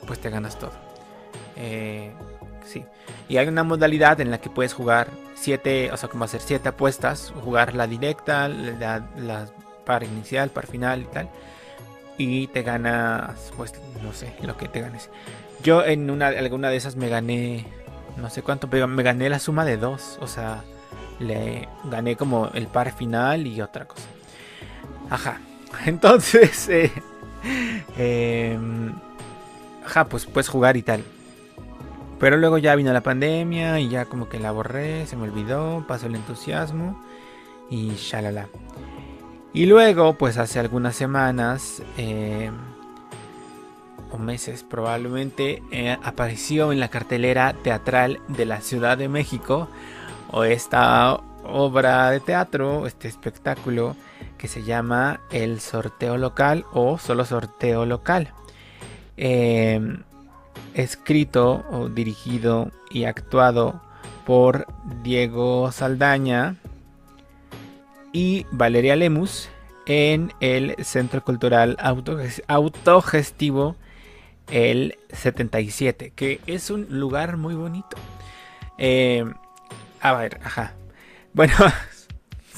pues 0.07 0.21
te 0.21 0.31
ganas 0.31 0.59
todo. 0.59 0.73
Eh, 1.57 2.13
sí. 2.67 2.85
Y 3.29 3.39
hay 3.39 3.49
una 3.49 3.63
modalidad 3.63 4.21
en 4.21 4.31
la 4.31 4.39
que 4.39 4.51
puedes 4.51 4.75
jugar 4.75 5.09
siete, 5.35 5.91
o 5.93 5.97
sea, 5.97 6.09
como 6.09 6.25
hacer 6.25 6.41
siete 6.41 6.69
apuestas, 6.69 7.33
jugar 7.45 7.75
la 7.75 7.87
directa, 7.87 8.49
la, 8.49 9.47
par 9.85 10.03
inicial, 10.03 10.51
par 10.51 10.67
final 10.67 11.03
y 11.03 11.05
tal. 11.07 11.29
Y 12.19 12.47
te 12.49 12.63
ganas, 12.63 13.53
pues, 13.57 13.75
no 14.03 14.13
sé, 14.13 14.35
lo 14.43 14.57
que 14.57 14.69
te 14.69 14.81
ganes. 14.81 15.11
Yo 15.63 15.85
en 15.85 16.11
una, 16.11 16.29
alguna 16.29 16.71
de 16.71 16.77
esas 16.77 16.97
me 16.97 17.09
gané, 17.09 17.67
no 18.17 18.31
sé 18.31 18.43
cuánto, 18.43 18.69
pero 18.69 18.89
me 18.89 19.03
gané 19.03 19.29
la 19.29 19.39
suma 19.39 19.65
de 19.65 19.77
dos. 19.77 20.19
O 20.21 20.27
sea, 20.27 20.65
le 21.19 21.69
gané 21.85 22.17
como 22.17 22.51
el 22.55 22.67
par 22.67 22.93
final 22.93 23.47
y 23.47 23.61
otra 23.61 23.87
cosa. 23.87 24.09
Ajá. 25.11 25.41
Entonces, 25.87 26.69
eh, 26.69 26.93
em, 27.99 28.95
ajá, 29.85 30.05
pues 30.05 30.27
puedes 30.27 30.49
jugar 30.49 30.77
y 30.77 30.83
tal. 30.83 31.03
Pero 32.19 32.37
luego 32.37 32.59
ya 32.59 32.75
vino 32.75 32.93
la 32.93 33.03
pandemia 33.03 33.79
y 33.79 33.89
ya 33.89 34.07
como 34.07 34.29
que 34.29 34.39
la 34.39 34.51
borré, 34.51 35.07
se 35.07 35.17
me 35.17 35.25
olvidó, 35.25 35.85
pasó 35.87 36.07
el 36.07 36.15
entusiasmo 36.15 37.01
y 37.71 37.91
shalala. 37.97 38.49
Y 39.53 39.67
luego, 39.67 40.15
pues 40.15 40.39
hace 40.39 40.59
algunas 40.59 40.97
semanas 40.97 41.83
eh, 41.97 42.51
o 44.11 44.19
meses 44.19 44.65
probablemente, 44.65 45.63
eh, 45.71 45.97
apareció 46.03 46.73
en 46.73 46.81
la 46.81 46.89
cartelera 46.89 47.55
teatral 47.63 48.21
de 48.29 48.45
la 48.47 48.61
Ciudad 48.61 48.99
de 48.99 49.09
México 49.09 49.69
o 50.31 50.45
esta 50.45 51.21
obra 51.45 52.11
de 52.11 52.21
teatro, 52.21 52.87
este 52.87 53.09
espectáculo 53.09 53.97
que 54.39 54.49
se 54.49 54.63
llama 54.63 55.21
El 55.31 55.61
Sorteo 55.61 56.19
Local 56.19 56.65
o 56.73 56.99
solo 56.99 57.25
Sorteo 57.25 57.87
Local. 57.87 58.33
Em, 59.17 60.03
escrito 60.75 61.91
dirigido 61.95 62.71
y 62.91 63.05
actuado 63.05 63.81
por 64.25 64.67
Diego 65.03 65.71
Saldaña 65.73 66.57
y 68.13 68.47
Valeria 68.51 68.97
Lemus 68.97 69.49
en 69.87 70.33
el 70.41 70.75
Centro 70.85 71.23
Cultural 71.23 71.77
Autogestivo 72.49 73.77
el 74.51 74.97
77, 75.13 76.13
que 76.15 76.41
es 76.47 76.71
un 76.71 76.87
lugar 76.91 77.37
muy 77.37 77.55
bonito. 77.55 77.97
Em, 78.79 79.35
a 80.01 80.15
ver, 80.15 80.41
ajá. 80.45 80.75
Bueno, 81.33 81.55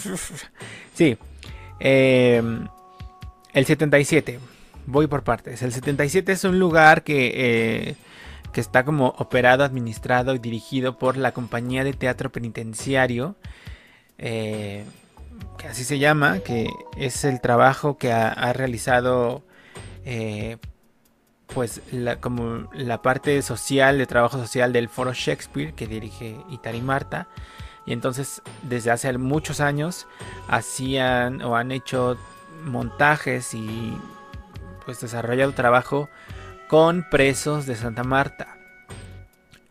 sí. 0.95 1.17
Em, 1.81 2.69
el 3.53 3.67
77. 3.67 4.39
Voy 4.91 5.07
por 5.07 5.23
partes. 5.23 5.61
El 5.61 5.71
77 5.71 6.33
es 6.33 6.45
un 6.45 6.59
lugar 6.59 7.05
que, 7.05 7.33
eh, 7.35 7.97
que 8.55 8.63
está 8.63 8.87
como 8.87 9.09
operado, 9.19 9.63
administrado 9.63 10.35
y 10.35 10.39
dirigido 10.39 10.97
por 10.97 11.19
la 11.19 11.33
compañía 11.33 11.85
de 11.85 11.93
teatro 11.93 12.33
penitenciario. 12.33 13.37
Eh, 14.17 14.87
que 15.59 15.69
así 15.69 15.85
se 15.85 15.99
llama, 15.99 16.39
que 16.39 16.71
es 16.97 17.27
el 17.27 17.43
trabajo 17.43 17.99
que 17.99 18.13
ha, 18.13 18.51
realizado 18.55 19.43
eh, 20.07 20.57
pues 21.53 21.83
la, 21.93 22.17
como 22.17 22.71
la 22.73 23.03
parte 23.03 23.43
social 23.43 23.99
de 23.99 24.07
trabajo 24.07 24.39
social 24.39 24.73
del 24.73 24.89
foro 24.89 25.13
Shakespeare 25.13 25.75
que 25.75 25.87
dirige 25.87 26.35
Itari 26.49 26.81
Marta 26.81 27.29
y 27.85 27.93
entonces 27.93 28.41
desde 28.63 28.91
hace 28.91 29.19
muchos 29.19 29.61
años 29.61 30.07
hacían 30.49 31.43
o 31.43 31.57
han 31.57 31.73
hecho 31.73 32.17
montajes 32.65 33.53
y 33.53 33.95
pues 34.89 35.03
desarrollado 35.03 35.53
trabajo 35.53 36.09
con 36.67 37.05
presos 37.11 37.67
de 37.67 37.77
Santa 37.77 38.05
Marta. 38.05 38.57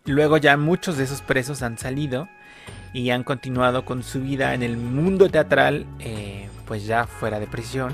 Luego 0.05 0.37
ya 0.37 0.57
muchos 0.57 0.95
de 0.95 1.05
esos 1.05 1.23
presos 1.23 1.63
han 1.63 1.79
salido 1.79 2.29
y 2.93 3.09
han 3.09 3.23
continuado 3.23 3.83
con 3.83 4.03
su 4.03 4.21
vida 4.21 4.53
en 4.53 4.61
el 4.61 4.77
mundo 4.77 5.27
teatral, 5.27 5.87
eh, 5.97 6.49
pues 6.67 6.85
ya 6.85 7.07
fuera 7.07 7.39
de 7.39 7.47
prisión. 7.47 7.93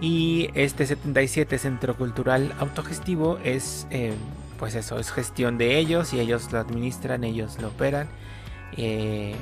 Y 0.00 0.48
este 0.54 0.86
77 0.86 1.58
Centro 1.58 1.94
Cultural 1.94 2.54
Autogestivo 2.60 3.38
es, 3.44 3.86
eh, 3.90 4.14
pues 4.58 4.74
eso, 4.74 4.98
es 4.98 5.12
gestión 5.12 5.58
de 5.58 5.76
ellos 5.76 6.14
y 6.14 6.20
ellos 6.20 6.50
lo 6.50 6.60
administran, 6.60 7.24
ellos 7.24 7.60
lo 7.60 7.68
operan 7.68 8.08
eh, 8.78 9.34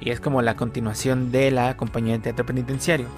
y 0.00 0.08
es 0.08 0.20
como 0.20 0.40
la 0.40 0.56
continuación 0.56 1.32
de 1.32 1.50
la 1.50 1.76
compañía 1.76 2.14
de 2.14 2.20
teatro 2.20 2.46
penitenciario. 2.46 3.08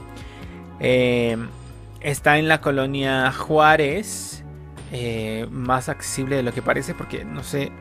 Eh, 2.00 2.10
está 2.10 2.38
en 2.38 2.48
la 2.48 2.60
colonia 2.60 3.32
Juárez, 3.32 4.44
eh, 4.92 5.46
más 5.50 5.88
accesible 5.88 6.36
de 6.36 6.42
lo 6.42 6.52
que 6.52 6.62
parece, 6.62 6.94
porque 6.94 7.24
no 7.24 7.42
sé, 7.42 7.72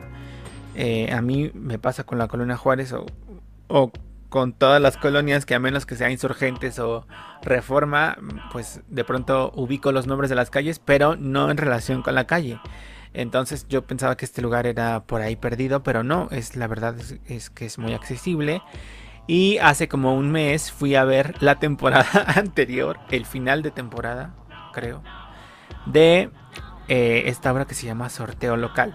a 1.12 1.20
mí 1.20 1.50
me 1.54 1.78
pasa 1.78 2.04
con 2.04 2.18
la 2.18 2.28
colonia 2.28 2.56
Juárez 2.56 2.92
o, 2.92 3.04
o, 3.68 3.92
con 4.30 4.52
todas 4.52 4.80
las 4.80 4.96
colonias 4.96 5.44
que 5.44 5.54
a 5.54 5.58
menos 5.58 5.84
que 5.84 5.96
sean 5.96 6.12
insurgentes 6.12 6.78
o 6.78 7.06
reforma, 7.42 8.16
pues 8.52 8.80
de 8.88 9.04
pronto 9.04 9.52
ubico 9.54 9.92
los 9.92 10.06
nombres 10.06 10.30
de 10.30 10.36
las 10.36 10.50
calles, 10.50 10.78
pero 10.78 11.16
no 11.16 11.50
en 11.50 11.56
relación 11.56 12.02
con 12.02 12.14
la 12.14 12.26
calle. 12.26 12.58
Entonces 13.12 13.66
yo 13.68 13.82
pensaba 13.82 14.16
que 14.16 14.24
este 14.24 14.40
lugar 14.40 14.66
era 14.66 15.00
por 15.04 15.20
ahí 15.20 15.36
perdido, 15.36 15.82
pero 15.82 16.04
no, 16.04 16.28
es 16.30 16.56
la 16.56 16.68
verdad 16.68 16.94
es, 17.26 17.50
que 17.50 17.66
es 17.66 17.78
muy 17.78 17.92
accesible. 17.92 18.62
Y 19.30 19.58
hace 19.58 19.86
como 19.86 20.16
un 20.16 20.32
mes 20.32 20.72
fui 20.72 20.96
a 20.96 21.04
ver 21.04 21.40
la 21.40 21.60
temporada 21.60 22.24
anterior, 22.34 22.98
el 23.12 23.24
final 23.24 23.62
de 23.62 23.70
temporada, 23.70 24.34
creo, 24.72 25.04
de 25.86 26.30
eh, 26.88 27.22
esta 27.26 27.52
obra 27.52 27.64
que 27.64 27.76
se 27.76 27.86
llama 27.86 28.08
Sorteo 28.08 28.56
Local. 28.56 28.92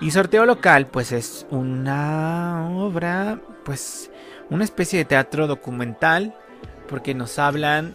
Y 0.00 0.10
Sorteo 0.10 0.46
Local, 0.46 0.88
pues 0.88 1.12
es 1.12 1.46
una 1.50 2.68
obra, 2.74 3.40
pues 3.64 4.10
una 4.50 4.64
especie 4.64 4.98
de 4.98 5.04
teatro 5.04 5.46
documental, 5.46 6.34
porque 6.88 7.14
nos 7.14 7.38
hablan 7.38 7.94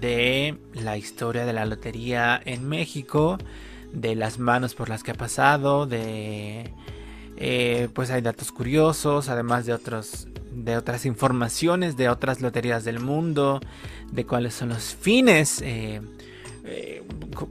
de 0.00 0.58
la 0.74 0.98
historia 0.98 1.46
de 1.46 1.54
la 1.54 1.64
lotería 1.64 2.42
en 2.44 2.68
México 2.68 3.38
de 3.90 4.16
las 4.16 4.38
manos 4.38 4.74
por 4.74 4.90
las 4.90 5.02
que 5.02 5.12
ha 5.12 5.14
pasado, 5.14 5.86
de 5.86 6.74
eh, 7.38 7.88
pues 7.94 8.10
hay 8.10 8.20
datos 8.20 8.52
curiosos, 8.52 9.30
además 9.30 9.64
de 9.64 9.72
otros 9.72 10.28
de 10.54 10.76
otras 10.76 11.06
informaciones 11.06 11.96
de 11.96 12.08
otras 12.08 12.40
loterías 12.40 12.84
del 12.84 13.00
mundo, 13.00 13.60
de 14.10 14.26
cuáles 14.26 14.54
son 14.54 14.70
los 14.70 14.94
fines 14.94 15.60
eh, 15.62 16.00
eh, 16.64 17.02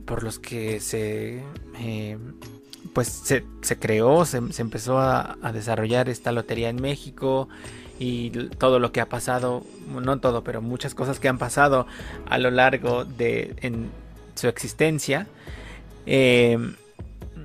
por 0.06 0.24
los 0.24 0.40
que 0.40 0.80
se 0.80 1.44
pues 2.94 3.08
se, 3.08 3.80
creó, 3.80 4.26
se, 4.26 4.38
empezó 4.38 5.00
a, 5.00 5.38
desarrollar 5.54 6.10
esta 6.10 6.32
lotería 6.32 6.70
en 6.70 6.82
México 6.82 7.48
y 8.00 8.32
todo 8.58 8.80
lo 8.80 8.92
que 8.92 9.02
ha 9.02 9.08
pasado, 9.08 9.64
no 9.88 10.20
todo, 10.20 10.44
pero 10.44 10.62
muchas 10.62 10.96
cosas 10.96 11.20
que 11.20 11.30
han 11.30 11.38
pasado 11.38 11.88
a 12.28 12.38
lo 12.38 12.52
largo 12.52 13.06
de 13.06 13.56
su 14.36 14.48
existencia. 14.48 15.28
Eh, 16.06 16.58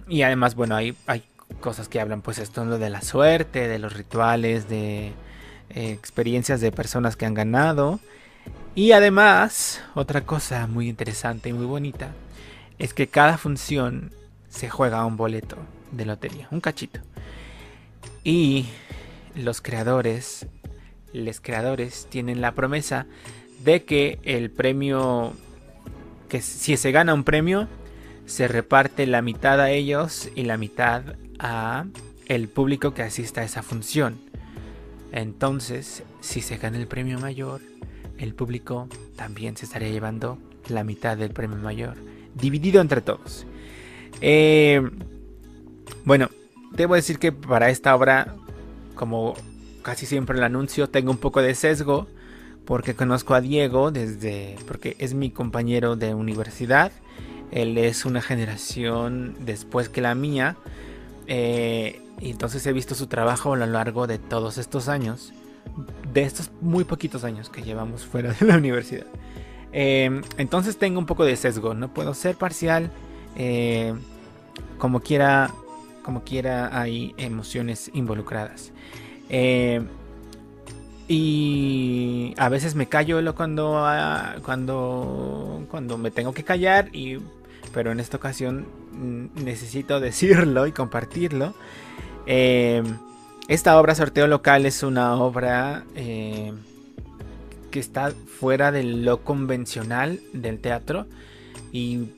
y 0.08 0.22
además, 0.22 0.54
bueno, 0.54 0.74
hay, 0.76 0.96
hay 1.06 1.22
cosas 1.60 1.88
que 1.88 2.00
hablan, 2.00 2.22
pues 2.22 2.38
esto 2.38 2.64
lo 2.64 2.78
de 2.78 2.90
la 2.90 3.02
suerte, 3.02 3.68
de 3.68 3.78
los 3.78 3.92
rituales, 3.92 4.68
de 4.68 5.12
eh, 5.70 5.92
experiencias 5.92 6.60
de 6.60 6.72
personas 6.72 7.16
que 7.16 7.26
han 7.26 7.34
ganado. 7.34 8.00
Y 8.74 8.92
además, 8.92 9.80
otra 9.94 10.22
cosa 10.22 10.66
muy 10.66 10.88
interesante 10.88 11.48
y 11.48 11.52
muy 11.52 11.66
bonita 11.66 12.12
es 12.78 12.92
que 12.92 13.06
cada 13.06 13.38
función 13.38 14.12
se 14.48 14.68
juega 14.68 15.04
un 15.04 15.16
boleto 15.16 15.56
de 15.92 16.06
lotería, 16.06 16.48
un 16.50 16.60
cachito. 16.60 17.00
Y 18.22 18.66
los 19.34 19.60
creadores, 19.60 20.46
los 21.12 21.40
creadores 21.40 22.06
tienen 22.10 22.40
la 22.40 22.52
promesa 22.52 23.06
de 23.64 23.84
que 23.84 24.18
el 24.24 24.50
premio, 24.50 25.32
que 26.28 26.42
si 26.42 26.76
se 26.76 26.92
gana 26.92 27.14
un 27.14 27.24
premio, 27.24 27.68
se 28.26 28.48
reparte 28.48 29.06
la 29.06 29.22
mitad 29.22 29.60
a 29.60 29.70
ellos 29.70 30.28
y 30.34 30.42
la 30.42 30.56
mitad 30.56 31.02
a 31.38 31.86
el 32.26 32.48
público 32.48 32.92
que 32.92 33.02
asista 33.02 33.40
a 33.40 33.44
esa 33.44 33.62
función. 33.62 34.18
Entonces, 35.16 36.02
si 36.20 36.40
se 36.40 36.58
gana 36.58 36.78
el 36.78 36.86
premio 36.86 37.18
mayor, 37.18 37.60
el 38.18 38.34
público 38.34 38.88
también 39.16 39.56
se 39.56 39.64
estaría 39.64 39.88
llevando 39.88 40.38
la 40.68 40.84
mitad 40.84 41.16
del 41.16 41.30
premio 41.32 41.56
mayor, 41.56 41.96
dividido 42.34 42.80
entre 42.80 43.00
todos. 43.00 43.46
Eh, 44.20 44.88
bueno, 46.04 46.28
debo 46.72 46.94
decir 46.94 47.18
que 47.18 47.32
para 47.32 47.70
esta 47.70 47.96
obra, 47.96 48.34
como 48.94 49.34
casi 49.82 50.06
siempre 50.06 50.36
el 50.36 50.44
anuncio, 50.44 50.88
tengo 50.88 51.10
un 51.10 51.18
poco 51.18 51.42
de 51.42 51.54
sesgo 51.54 52.06
porque 52.64 52.94
conozco 52.94 53.34
a 53.34 53.40
Diego 53.40 53.90
desde 53.90 54.56
porque 54.68 54.96
es 54.98 55.14
mi 55.14 55.30
compañero 55.30 55.96
de 55.96 56.14
universidad 56.14 56.92
él 57.50 57.78
es 57.78 58.04
una 58.04 58.20
generación 58.20 59.36
después 59.40 59.88
que 59.88 60.00
la 60.00 60.14
mía. 60.14 60.56
Eh, 61.26 62.00
y 62.20 62.30
entonces 62.30 62.66
he 62.66 62.72
visto 62.72 62.94
su 62.94 63.06
trabajo 63.06 63.54
a 63.54 63.56
lo 63.56 63.66
largo 63.66 64.06
de 64.06 64.18
todos 64.18 64.58
estos 64.58 64.88
años. 64.88 65.32
De 66.12 66.22
estos 66.22 66.50
muy 66.60 66.84
poquitos 66.84 67.24
años 67.24 67.50
que 67.50 67.62
llevamos 67.62 68.04
fuera 68.06 68.32
de 68.32 68.46
la 68.46 68.56
universidad. 68.56 69.06
Eh, 69.72 70.22
entonces 70.38 70.78
tengo 70.78 70.98
un 70.98 71.06
poco 71.06 71.24
de 71.24 71.36
sesgo. 71.36 71.74
No 71.74 71.92
puedo 71.92 72.14
ser 72.14 72.36
parcial. 72.36 72.90
Eh, 73.36 73.94
como 74.78 75.00
quiera. 75.00 75.50
Como 76.02 76.22
quiera 76.22 76.78
hay 76.78 77.14
emociones 77.18 77.90
involucradas. 77.92 78.72
y 81.08 82.34
a 82.36 82.48
veces 82.48 82.74
me 82.74 82.88
callo 82.88 83.34
cuando, 83.34 83.78
ah, 83.84 84.36
cuando, 84.44 85.66
cuando 85.68 85.98
me 85.98 86.10
tengo 86.10 86.32
que 86.32 86.44
callar 86.44 86.94
y 86.94 87.18
pero 87.76 87.92
en 87.92 88.00
esta 88.00 88.16
ocasión 88.16 88.66
mm, 88.92 89.44
necesito 89.44 90.00
decirlo 90.00 90.66
y 90.66 90.72
compartirlo. 90.72 91.54
Eh, 92.26 92.82
esta 93.48 93.78
obra 93.78 93.94
Sorteo 93.94 94.26
Local 94.26 94.66
es 94.66 94.82
una 94.82 95.14
obra 95.14 95.84
eh, 95.94 96.52
que 97.70 97.78
está 97.78 98.10
fuera 98.10 98.72
de 98.72 98.82
lo 98.82 99.22
convencional 99.22 100.20
del 100.32 100.58
teatro 100.58 101.06
y 101.72 102.08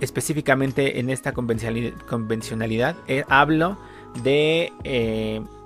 específicamente 0.00 1.00
en 1.00 1.08
esta 1.08 1.32
convencionalidad 1.32 2.96
eh, 3.08 3.24
hablo 3.28 3.78
de, 4.22 4.72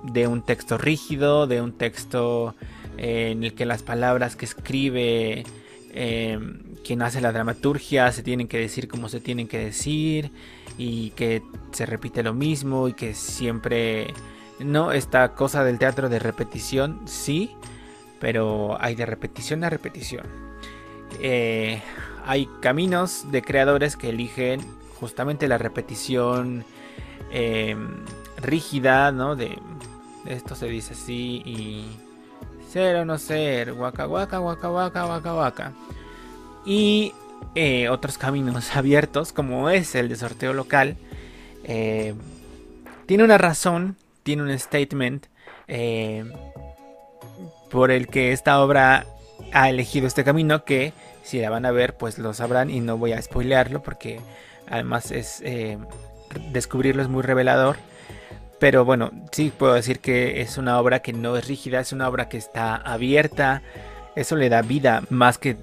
de 0.05 0.27
un 0.27 0.43
texto 0.43 0.79
rígido, 0.79 1.47
de 1.47 1.61
un 1.61 1.73
texto 1.73 2.55
en 2.97 3.45
el 3.45 3.55
que 3.55 3.67
las 3.67 3.83
palabras 3.83 4.37
que 4.37 4.45
escribe 4.47 5.45
quien 5.93 7.03
hace 7.03 7.21
la 7.21 7.33
dramaturgia 7.33 8.13
se 8.13 8.23
tienen 8.23 8.47
que 8.47 8.59
decir 8.59 8.89
como 8.89 9.09
se 9.09 9.21
tienen 9.21 9.49
que 9.49 9.59
decir 9.59 10.31
y 10.79 11.11
que 11.11 11.43
se 11.73 11.85
repite 11.85 12.23
lo 12.23 12.33
mismo 12.33 12.88
y 12.88 12.95
que 12.95 13.12
siempre 13.12 14.14
no 14.61 14.93
esta 14.93 15.35
cosa 15.35 15.64
del 15.64 15.79
teatro 15.79 16.09
de 16.09 16.19
repetición 16.19 17.01
sí 17.05 17.51
pero 18.21 18.77
hay 18.81 18.95
de 18.95 19.05
repetición 19.05 19.64
a 19.64 19.71
repetición 19.71 20.27
eh, 21.21 21.83
hay 22.25 22.49
caminos 22.61 23.31
de 23.31 23.43
creadores 23.43 23.97
que 23.97 24.11
eligen 24.11 24.61
justamente 25.01 25.49
la 25.49 25.59
repetición 25.59 26.64
em, 27.31 28.05
rígida, 28.37 29.12
¿no? 29.12 29.37
De 29.37 29.59
esto 30.27 30.55
se 30.55 30.67
dice 30.67 30.93
así 30.93 31.43
y 31.45 31.87
ser 32.71 32.97
o 32.97 33.05
no 33.05 33.19
ser, 33.19 33.73
waka 33.73 34.07
waka 34.07 34.41
waka 34.41 34.71
waka 34.71 35.07
waka 35.07 35.35
waka. 35.35 35.73
Y 36.67 37.14
eh, 37.55 37.88
otros 37.88 38.18
caminos 38.18 38.77
abiertos, 38.77 39.33
como 39.33 39.70
es 39.70 39.94
el 39.94 40.09
de 40.09 40.16
sorteo 40.16 40.53
local, 40.53 40.96
eh, 41.64 42.14
tiene 43.07 43.24
una 43.24 43.38
razón, 43.38 43.96
tiene 44.22 44.42
un 44.42 44.59
statement 44.59 45.27
eh, 45.66 46.24
por 47.70 47.90
el 47.90 48.09
que 48.09 48.33
esta 48.33 48.61
obra 48.61 49.07
ha 49.53 49.70
elegido 49.70 50.07
este 50.07 50.24
camino 50.24 50.64
que 50.64 50.92
si 51.22 51.40
la 51.40 51.51
van 51.51 51.66
a 51.66 51.70
ver 51.70 51.96
pues 51.96 52.18
lo 52.18 52.35
sabrán 52.35 52.70
y 52.70 52.81
no 52.81 52.96
voy 52.96 53.12
a 53.12 53.22
spoilearlo 53.22 53.83
porque 53.83 54.20
además 54.68 55.11
es 55.11 55.42
descubrirlo 56.53 57.03
es 57.03 57.09
muy 57.09 57.22
revelador 57.22 57.77
pero 58.59 58.85
bueno, 58.85 59.11
sí 59.31 59.53
puedo 59.57 59.74
decir 59.74 60.01
que 60.01 60.40
es 60.40 60.59
una 60.59 60.81
obra 60.81 61.01
que 61.01 61.12
no 61.12 61.37
es 61.37 61.46
rígida, 61.46 61.81
es 61.81 61.92
una 61.92 62.09
obra 62.09 62.29
que 62.29 62.38
está 62.38 62.74
abierta. 62.77 63.62
Eso 64.16 64.35
le 64.37 64.48
da 64.48 64.62
vida 64.62 65.03
más 65.11 65.38
que 65.38 65.57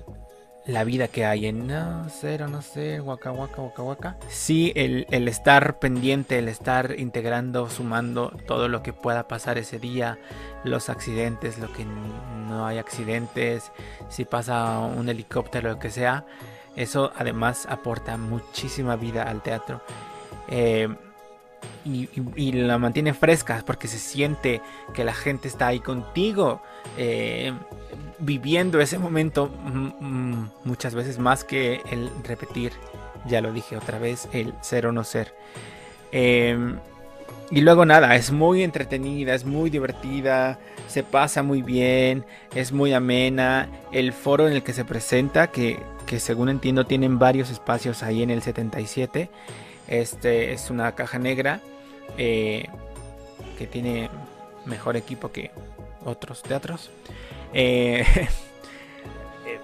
la 0.65 0.83
vida 0.83 1.07
que 1.07 1.25
hay 1.25 1.45
en 1.45 1.67
no 1.67 2.09
sé, 2.09 2.37
no 2.39 2.61
sé, 2.61 2.99
waka 2.99 3.31
waka 3.31 3.61
waka 3.61 3.83
waka. 3.83 4.17
Sí, 4.29 4.73
el, 4.75 5.05
el, 5.11 5.27
estar 5.27 5.79
pendiente, 5.79 6.39
el 6.39 6.47
estar 6.47 6.95
integrando, 6.97 7.69
sumando 7.69 8.31
todo 8.47 8.67
lo 8.67 8.81
que 8.81 8.93
pueda 8.93 9.27
pasar 9.27 9.57
ese 9.57 9.79
día, 9.79 10.17
los 10.63 10.89
accidentes, 10.89 11.59
lo 11.59 11.71
que 11.71 11.85
no 11.85 12.65
hay 12.65 12.77
accidentes, 12.79 13.71
si 14.09 14.25
pasa 14.25 14.79
un 14.79 15.07
helicóptero, 15.09 15.69
lo 15.69 15.79
que 15.79 15.91
sea. 15.91 16.25
Eso 16.75 17.11
además 17.15 17.67
aporta 17.69 18.17
muchísima 18.17 18.95
vida 18.95 19.23
al 19.23 19.41
teatro. 19.41 19.81
Eh, 20.47 20.89
y, 21.85 22.51
la 22.51 22.77
mantiene 22.77 23.13
fresca 23.13 23.63
porque 23.65 23.87
se 23.87 23.99
siente 23.99 24.61
que 24.93 25.03
la 25.03 25.13
gente 25.13 25.47
está 25.47 25.67
ahí 25.67 25.79
contigo, 25.79 26.61
eh, 26.97 27.53
viviendo 28.19 28.81
ese 28.81 28.97
momento 28.97 29.49
muchas 30.63 30.95
veces 30.95 31.19
más 31.19 31.43
que 31.43 31.81
el 31.91 32.09
repetir, 32.23 32.71
ya 33.27 33.41
lo 33.41 33.53
dije 33.53 33.77
otra 33.77 33.99
vez, 33.99 34.27
el 34.33 34.53
ser 34.61 34.87
o 34.87 34.91
no 34.91 35.03
ser. 35.03 35.33
Em, 36.11 36.77
y 37.51 37.61
luego 37.61 37.85
nada, 37.85 38.15
es 38.15 38.31
muy 38.31 38.63
entretenida, 38.63 39.35
es 39.35 39.45
muy 39.45 39.69
divertida, 39.69 40.57
se 40.87 41.03
pasa 41.03 41.43
muy 41.43 41.61
bien, 41.61 42.25
es 42.55 42.71
muy 42.71 42.93
amena. 42.93 43.69
El 43.91 44.13
foro 44.13 44.47
en 44.47 44.53
el 44.53 44.63
que 44.63 44.73
se 44.73 44.85
presenta, 44.85 45.47
que, 45.47 45.79
que 46.07 46.19
según 46.19 46.49
entiendo 46.49 46.85
tienen 46.85 47.19
varios 47.19 47.51
espacios 47.51 48.01
ahí 48.01 48.23
en 48.23 48.31
el 48.31 48.41
77, 48.41 49.29
este 49.87 50.53
es 50.53 50.71
una 50.71 50.93
caja 50.93 51.19
negra 51.19 51.61
eh, 52.17 52.67
que 53.57 53.67
tiene 53.67 54.09
mejor 54.65 54.97
equipo 54.97 55.31
que 55.31 55.51
otros 56.03 56.43
teatros. 56.43 56.89
Eh, 57.53 58.05
eh, 59.45 59.59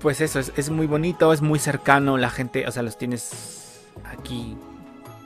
pues 0.00 0.20
eso, 0.20 0.40
es, 0.40 0.70
muy 0.70 0.86
bonito, 0.86 1.32
es 1.32 1.42
muy 1.42 1.58
cercano, 1.58 2.16
la 2.16 2.30
gente, 2.30 2.66
o 2.66 2.72
sea, 2.72 2.82
los 2.82 2.98
tienes 2.98 3.82
aquí 4.04 4.56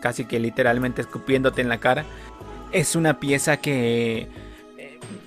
casi 0.01 0.25
que 0.25 0.39
literalmente 0.39 1.03
escupiéndote 1.03 1.61
en 1.61 1.69
la 1.69 1.79
cara. 1.79 2.05
Es 2.73 2.95
una 2.95 3.19
pieza 3.19 3.57
que 3.59 4.29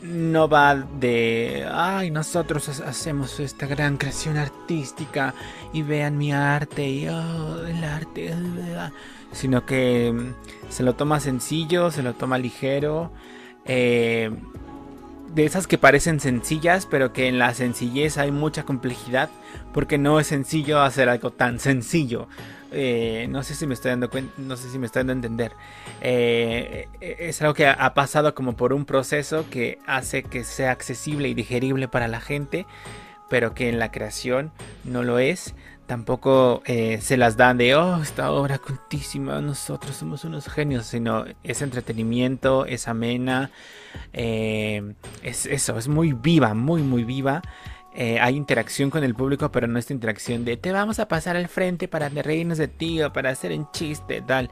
no 0.01 0.47
va 0.47 0.75
de, 0.75 1.67
ay, 1.71 2.11
nosotros 2.11 2.67
hacemos 2.79 3.39
esta 3.39 3.67
gran 3.67 3.97
creación 3.97 4.37
artística 4.37 5.33
y 5.71 5.81
vean 5.81 6.17
mi 6.17 6.31
arte 6.31 6.87
y 6.87 7.07
oh, 7.07 7.65
el 7.65 7.83
arte 7.83 8.33
sino 9.33 9.65
que 9.65 10.13
mm, 10.13 10.71
se 10.71 10.83
lo 10.83 10.93
toma 10.95 11.19
sencillo, 11.19 11.91
se 11.91 12.03
lo 12.03 12.13
toma 12.13 12.37
ligero. 12.37 13.11
Eh, 13.65 14.31
de 15.33 15.45
esas 15.45 15.65
que 15.65 15.79
parecen 15.79 16.19
sencillas, 16.19 16.85
pero 16.85 17.11
que 17.11 17.27
en 17.27 17.39
la 17.39 17.53
sencillez 17.53 18.17
hay 18.17 18.31
mucha 18.31 18.63
complejidad, 18.63 19.29
porque 19.73 19.97
no 19.97 20.19
es 20.19 20.27
sencillo 20.27 20.81
hacer 20.81 21.09
algo 21.09 21.31
tan 21.31 21.59
sencillo. 21.59 22.27
Eh, 22.71 23.27
no 23.29 23.43
sé 23.43 23.55
si 23.55 23.67
me 23.67 23.73
estoy 23.73 23.89
dando 23.89 24.09
cuenta, 24.09 24.33
no 24.37 24.57
sé 24.57 24.69
si 24.69 24.77
me 24.77 24.85
estoy 24.85 25.01
dando 25.01 25.13
a 25.13 25.15
entender. 25.15 25.51
Eh, 26.01 26.87
es 27.01 27.41
algo 27.41 27.53
que 27.53 27.67
ha 27.67 27.93
pasado 27.93 28.35
como 28.35 28.55
por 28.55 28.73
un 28.73 28.85
proceso 28.85 29.45
que 29.49 29.79
hace 29.87 30.23
que 30.23 30.43
sea 30.43 30.71
accesible 30.71 31.27
y 31.29 31.33
digerible 31.33 31.87
para 31.87 32.07
la 32.07 32.19
gente, 32.19 32.65
pero 33.29 33.55
que 33.55 33.69
en 33.69 33.79
la 33.79 33.91
creación 33.91 34.51
no 34.83 35.01
lo 35.01 35.17
es 35.17 35.55
tampoco 35.85 36.61
eh, 36.65 36.99
se 37.01 37.17
las 37.17 37.37
dan 37.37 37.57
de, 37.57 37.75
oh, 37.75 38.01
esta 38.01 38.31
obra 38.31 38.57
cultísima, 38.57 39.41
nosotros 39.41 39.95
somos 39.95 40.23
unos 40.23 40.47
genios, 40.47 40.85
sino 40.85 41.25
es 41.43 41.61
entretenimiento, 41.61 42.65
es 42.65 42.87
amena, 42.87 43.51
eh, 44.13 44.93
es 45.21 45.45
eso, 45.45 45.77
es 45.77 45.87
muy 45.87 46.13
viva, 46.13 46.53
muy, 46.53 46.81
muy 46.81 47.03
viva. 47.03 47.41
Eh, 47.95 48.19
hay 48.19 48.35
interacción 48.35 48.89
con 48.89 49.03
el 49.03 49.13
público, 49.13 49.51
pero 49.51 49.67
no 49.67 49.77
esta 49.77 49.93
interacción 49.93 50.45
de 50.45 50.57
te 50.57 50.71
vamos 50.71 50.99
a 50.99 51.07
pasar 51.07 51.35
al 51.35 51.47
frente 51.47 51.87
para 51.87 52.09
reírnos 52.09 52.57
de 52.57 52.67
ti 52.67 53.01
o 53.03 53.13
para 53.13 53.29
hacer 53.29 53.51
un 53.51 53.69
chiste, 53.71 54.21
tal. 54.21 54.49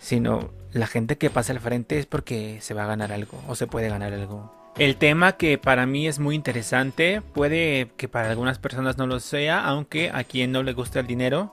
sino 0.00 0.50
la 0.72 0.86
gente 0.86 1.18
que 1.18 1.30
pasa 1.30 1.52
al 1.52 1.60
frente 1.60 1.98
es 1.98 2.06
porque 2.06 2.58
se 2.60 2.74
va 2.74 2.84
a 2.84 2.86
ganar 2.86 3.12
algo 3.12 3.42
o 3.48 3.54
se 3.54 3.66
puede 3.66 3.88
ganar 3.88 4.12
algo. 4.12 4.57
El 4.78 4.94
tema 4.94 5.32
que 5.32 5.58
para 5.58 5.86
mí 5.86 6.06
es 6.06 6.20
muy 6.20 6.36
interesante, 6.36 7.20
puede 7.34 7.90
que 7.96 8.06
para 8.06 8.30
algunas 8.30 8.60
personas 8.60 8.96
no 8.96 9.08
lo 9.08 9.18
sea, 9.18 9.64
aunque 9.64 10.10
a 10.14 10.22
quien 10.22 10.52
no 10.52 10.62
le 10.62 10.72
gusta 10.72 11.00
el 11.00 11.08
dinero, 11.08 11.52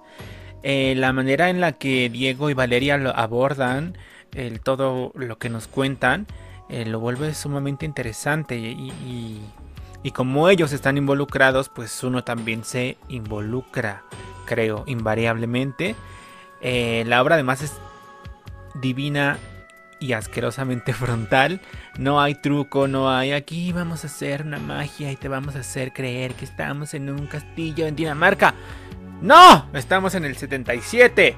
eh, 0.61 0.93
la 0.95 1.11
manera 1.11 1.49
en 1.49 1.59
la 1.59 1.71
que 1.71 2.07
Diego 2.09 2.51
y 2.51 2.53
Valeria 2.53 2.99
lo 2.99 3.09
abordan, 3.17 3.97
el, 4.35 4.61
todo 4.61 5.11
lo 5.15 5.39
que 5.39 5.49
nos 5.49 5.67
cuentan, 5.67 6.27
eh, 6.69 6.85
lo 6.85 6.99
vuelve 6.99 7.33
sumamente 7.33 7.87
interesante 7.87 8.57
y, 8.57 9.41
como 10.13 10.47
ellos 10.49 10.71
están 10.71 10.95
involucrados, 10.95 11.69
pues 11.69 12.03
uno 12.03 12.23
también 12.23 12.63
se 12.63 12.95
involucra, 13.09 14.03
creo, 14.45 14.83
invariablemente. 14.85 15.95
Eh, 16.61 17.03
la 17.07 17.23
obra 17.23 17.33
además 17.33 17.63
es 17.63 17.73
divina 18.75 19.39
y 19.99 20.13
asquerosamente 20.13 20.93
frontal. 20.93 21.59
No 21.97 22.21
hay 22.21 22.35
truco, 22.35 22.87
no 22.87 23.09
hay 23.09 23.31
aquí 23.31 23.71
vamos 23.71 24.03
a 24.03 24.07
hacer 24.07 24.43
una 24.43 24.59
magia 24.59 25.11
y 25.11 25.15
te 25.15 25.27
vamos 25.27 25.55
a 25.55 25.59
hacer 25.59 25.93
creer 25.93 26.33
que 26.33 26.45
estamos 26.45 26.93
en 26.93 27.09
un 27.09 27.27
castillo 27.27 27.87
en 27.87 27.95
Dinamarca. 27.95 28.53
No, 29.21 29.69
estamos 29.73 30.15
en 30.15 30.25
el 30.25 30.35
77. 30.35 31.35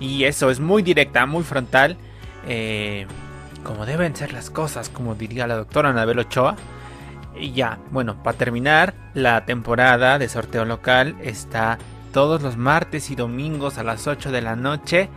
Y 0.00 0.24
eso 0.24 0.50
es 0.50 0.60
muy 0.60 0.82
directa, 0.82 1.26
muy 1.26 1.42
frontal. 1.42 1.96
Eh, 2.46 3.06
como 3.62 3.86
deben 3.86 4.14
ser 4.14 4.32
las 4.32 4.50
cosas, 4.50 4.88
como 4.90 5.14
diría 5.14 5.46
la 5.46 5.56
doctora 5.56 5.90
Anabel 5.90 6.18
Ochoa. 6.18 6.56
Y 7.36 7.52
ya, 7.52 7.78
bueno, 7.90 8.22
para 8.22 8.38
terminar, 8.38 8.94
la 9.14 9.44
temporada 9.44 10.18
de 10.18 10.28
sorteo 10.28 10.64
local 10.64 11.16
está 11.20 11.78
todos 12.12 12.42
los 12.42 12.56
martes 12.56 13.10
y 13.10 13.16
domingos 13.16 13.76
a 13.78 13.82
las 13.82 14.06
8 14.06 14.30
de 14.30 14.40
la 14.40 14.54
noche 14.54 15.08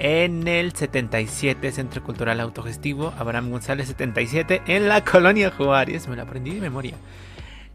en 0.00 0.48
el 0.48 0.72
77 0.72 1.70
Centro 1.72 2.02
Cultural 2.02 2.40
Autogestivo 2.40 3.12
Abraham 3.18 3.50
González 3.50 3.86
77 3.88 4.62
en 4.66 4.88
la 4.88 5.04
colonia 5.04 5.50
Juárez. 5.50 6.08
Me 6.08 6.16
lo 6.16 6.22
aprendí 6.22 6.54
de 6.54 6.60
memoria. 6.60 6.94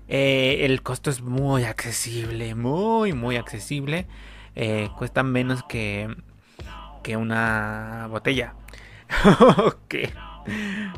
Eh, 0.07 0.65
el 0.65 0.81
costo 0.81 1.11
es 1.11 1.21
muy 1.21 1.63
accesible, 1.63 2.55
muy, 2.55 3.13
muy 3.13 3.37
accesible. 3.37 4.07
Eh, 4.55 4.89
cuesta 4.97 5.21
menos 5.21 5.63
que, 5.63 6.13
que 7.03 7.15
una 7.15 8.07
botella. 8.09 8.55
que, 9.87 10.11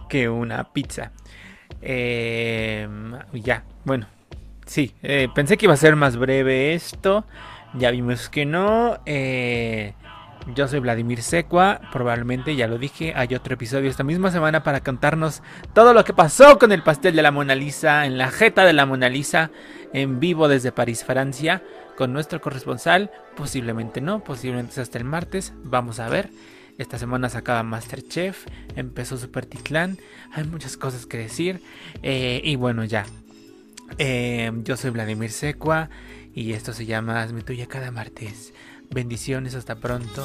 que 0.08 0.30
una 0.30 0.72
pizza. 0.72 1.12
Eh, 1.82 2.88
ya, 3.34 3.66
bueno, 3.84 4.08
sí, 4.66 4.94
pensé 5.36 5.58
que 5.58 5.66
iba 5.66 5.74
a 5.74 5.78
ser 5.78 5.98
más 5.98 6.16
breve 6.16 6.74
esto. 6.74 7.26
Ya 7.74 7.92
vimos 7.92 8.30
que 8.30 8.46
no. 8.46 8.98
Eh, 9.06 9.94
yo 10.56 10.68
soy 10.68 10.80
Vladimir 10.80 11.22
Secua, 11.22 11.82
probablemente 11.92 12.56
ya 12.56 12.68
lo 12.68 12.78
dije, 12.78 13.14
hay 13.16 13.36
otro 13.36 13.56
episodio 13.56 13.90
esta 13.90 14.04
misma 14.04 14.32
semana 14.32 14.64
para 14.64 14.82
contarnos 14.82 15.42
todo 15.74 15.94
lo 15.94 16.04
que 16.04 16.14
pasó 16.14 16.58
con 16.58 16.72
el 16.72 16.84
pastel 16.84 17.16
de 17.16 17.22
la 17.22 17.32
Mona 17.32 17.56
Lisa, 17.56 18.06
en 18.06 18.18
la 18.18 18.32
jeta 18.32 18.66
de 18.66 18.74
la 18.74 18.86
Mona 18.86 19.10
Lisa, 19.10 19.52
en 19.94 20.20
vivo 20.20 20.48
desde 20.48 20.72
París, 20.72 21.04
Francia, 21.04 21.64
con 21.98 22.14
nuestro 22.14 22.40
corresponsal, 22.40 23.12
posiblemente 23.36 24.02
no, 24.02 24.24
posiblemente 24.24 24.80
hasta 24.80 24.98
el 24.98 25.04
martes, 25.04 25.54
vamos 25.64 26.00
a 26.00 26.10
ver. 26.10 26.30
Esta 26.78 27.00
semana 27.00 27.28
sacaba 27.28 27.64
Masterchef, 27.64 28.46
empezó 28.76 29.18
Super 29.18 29.48
Titlán, 29.48 29.98
hay 30.32 30.44
muchas 30.44 30.78
cosas 30.78 31.08
que 31.08 31.18
decir, 31.18 31.62
eh, 32.04 32.40
y 32.44 32.56
bueno, 32.56 32.84
ya. 32.86 33.06
Eh, 33.98 34.52
yo 34.64 34.78
soy 34.78 34.92
Vladimir 34.92 35.32
Secua 35.32 35.90
y 36.36 36.54
esto 36.54 36.74
se 36.74 36.86
llama 36.86 37.22
Hazme 37.22 37.42
Tuya 37.42 37.66
cada 37.66 37.90
martes. 37.90 38.54
Bendiciones, 38.90 39.56
hasta 39.56 39.76
pronto. 39.76 40.24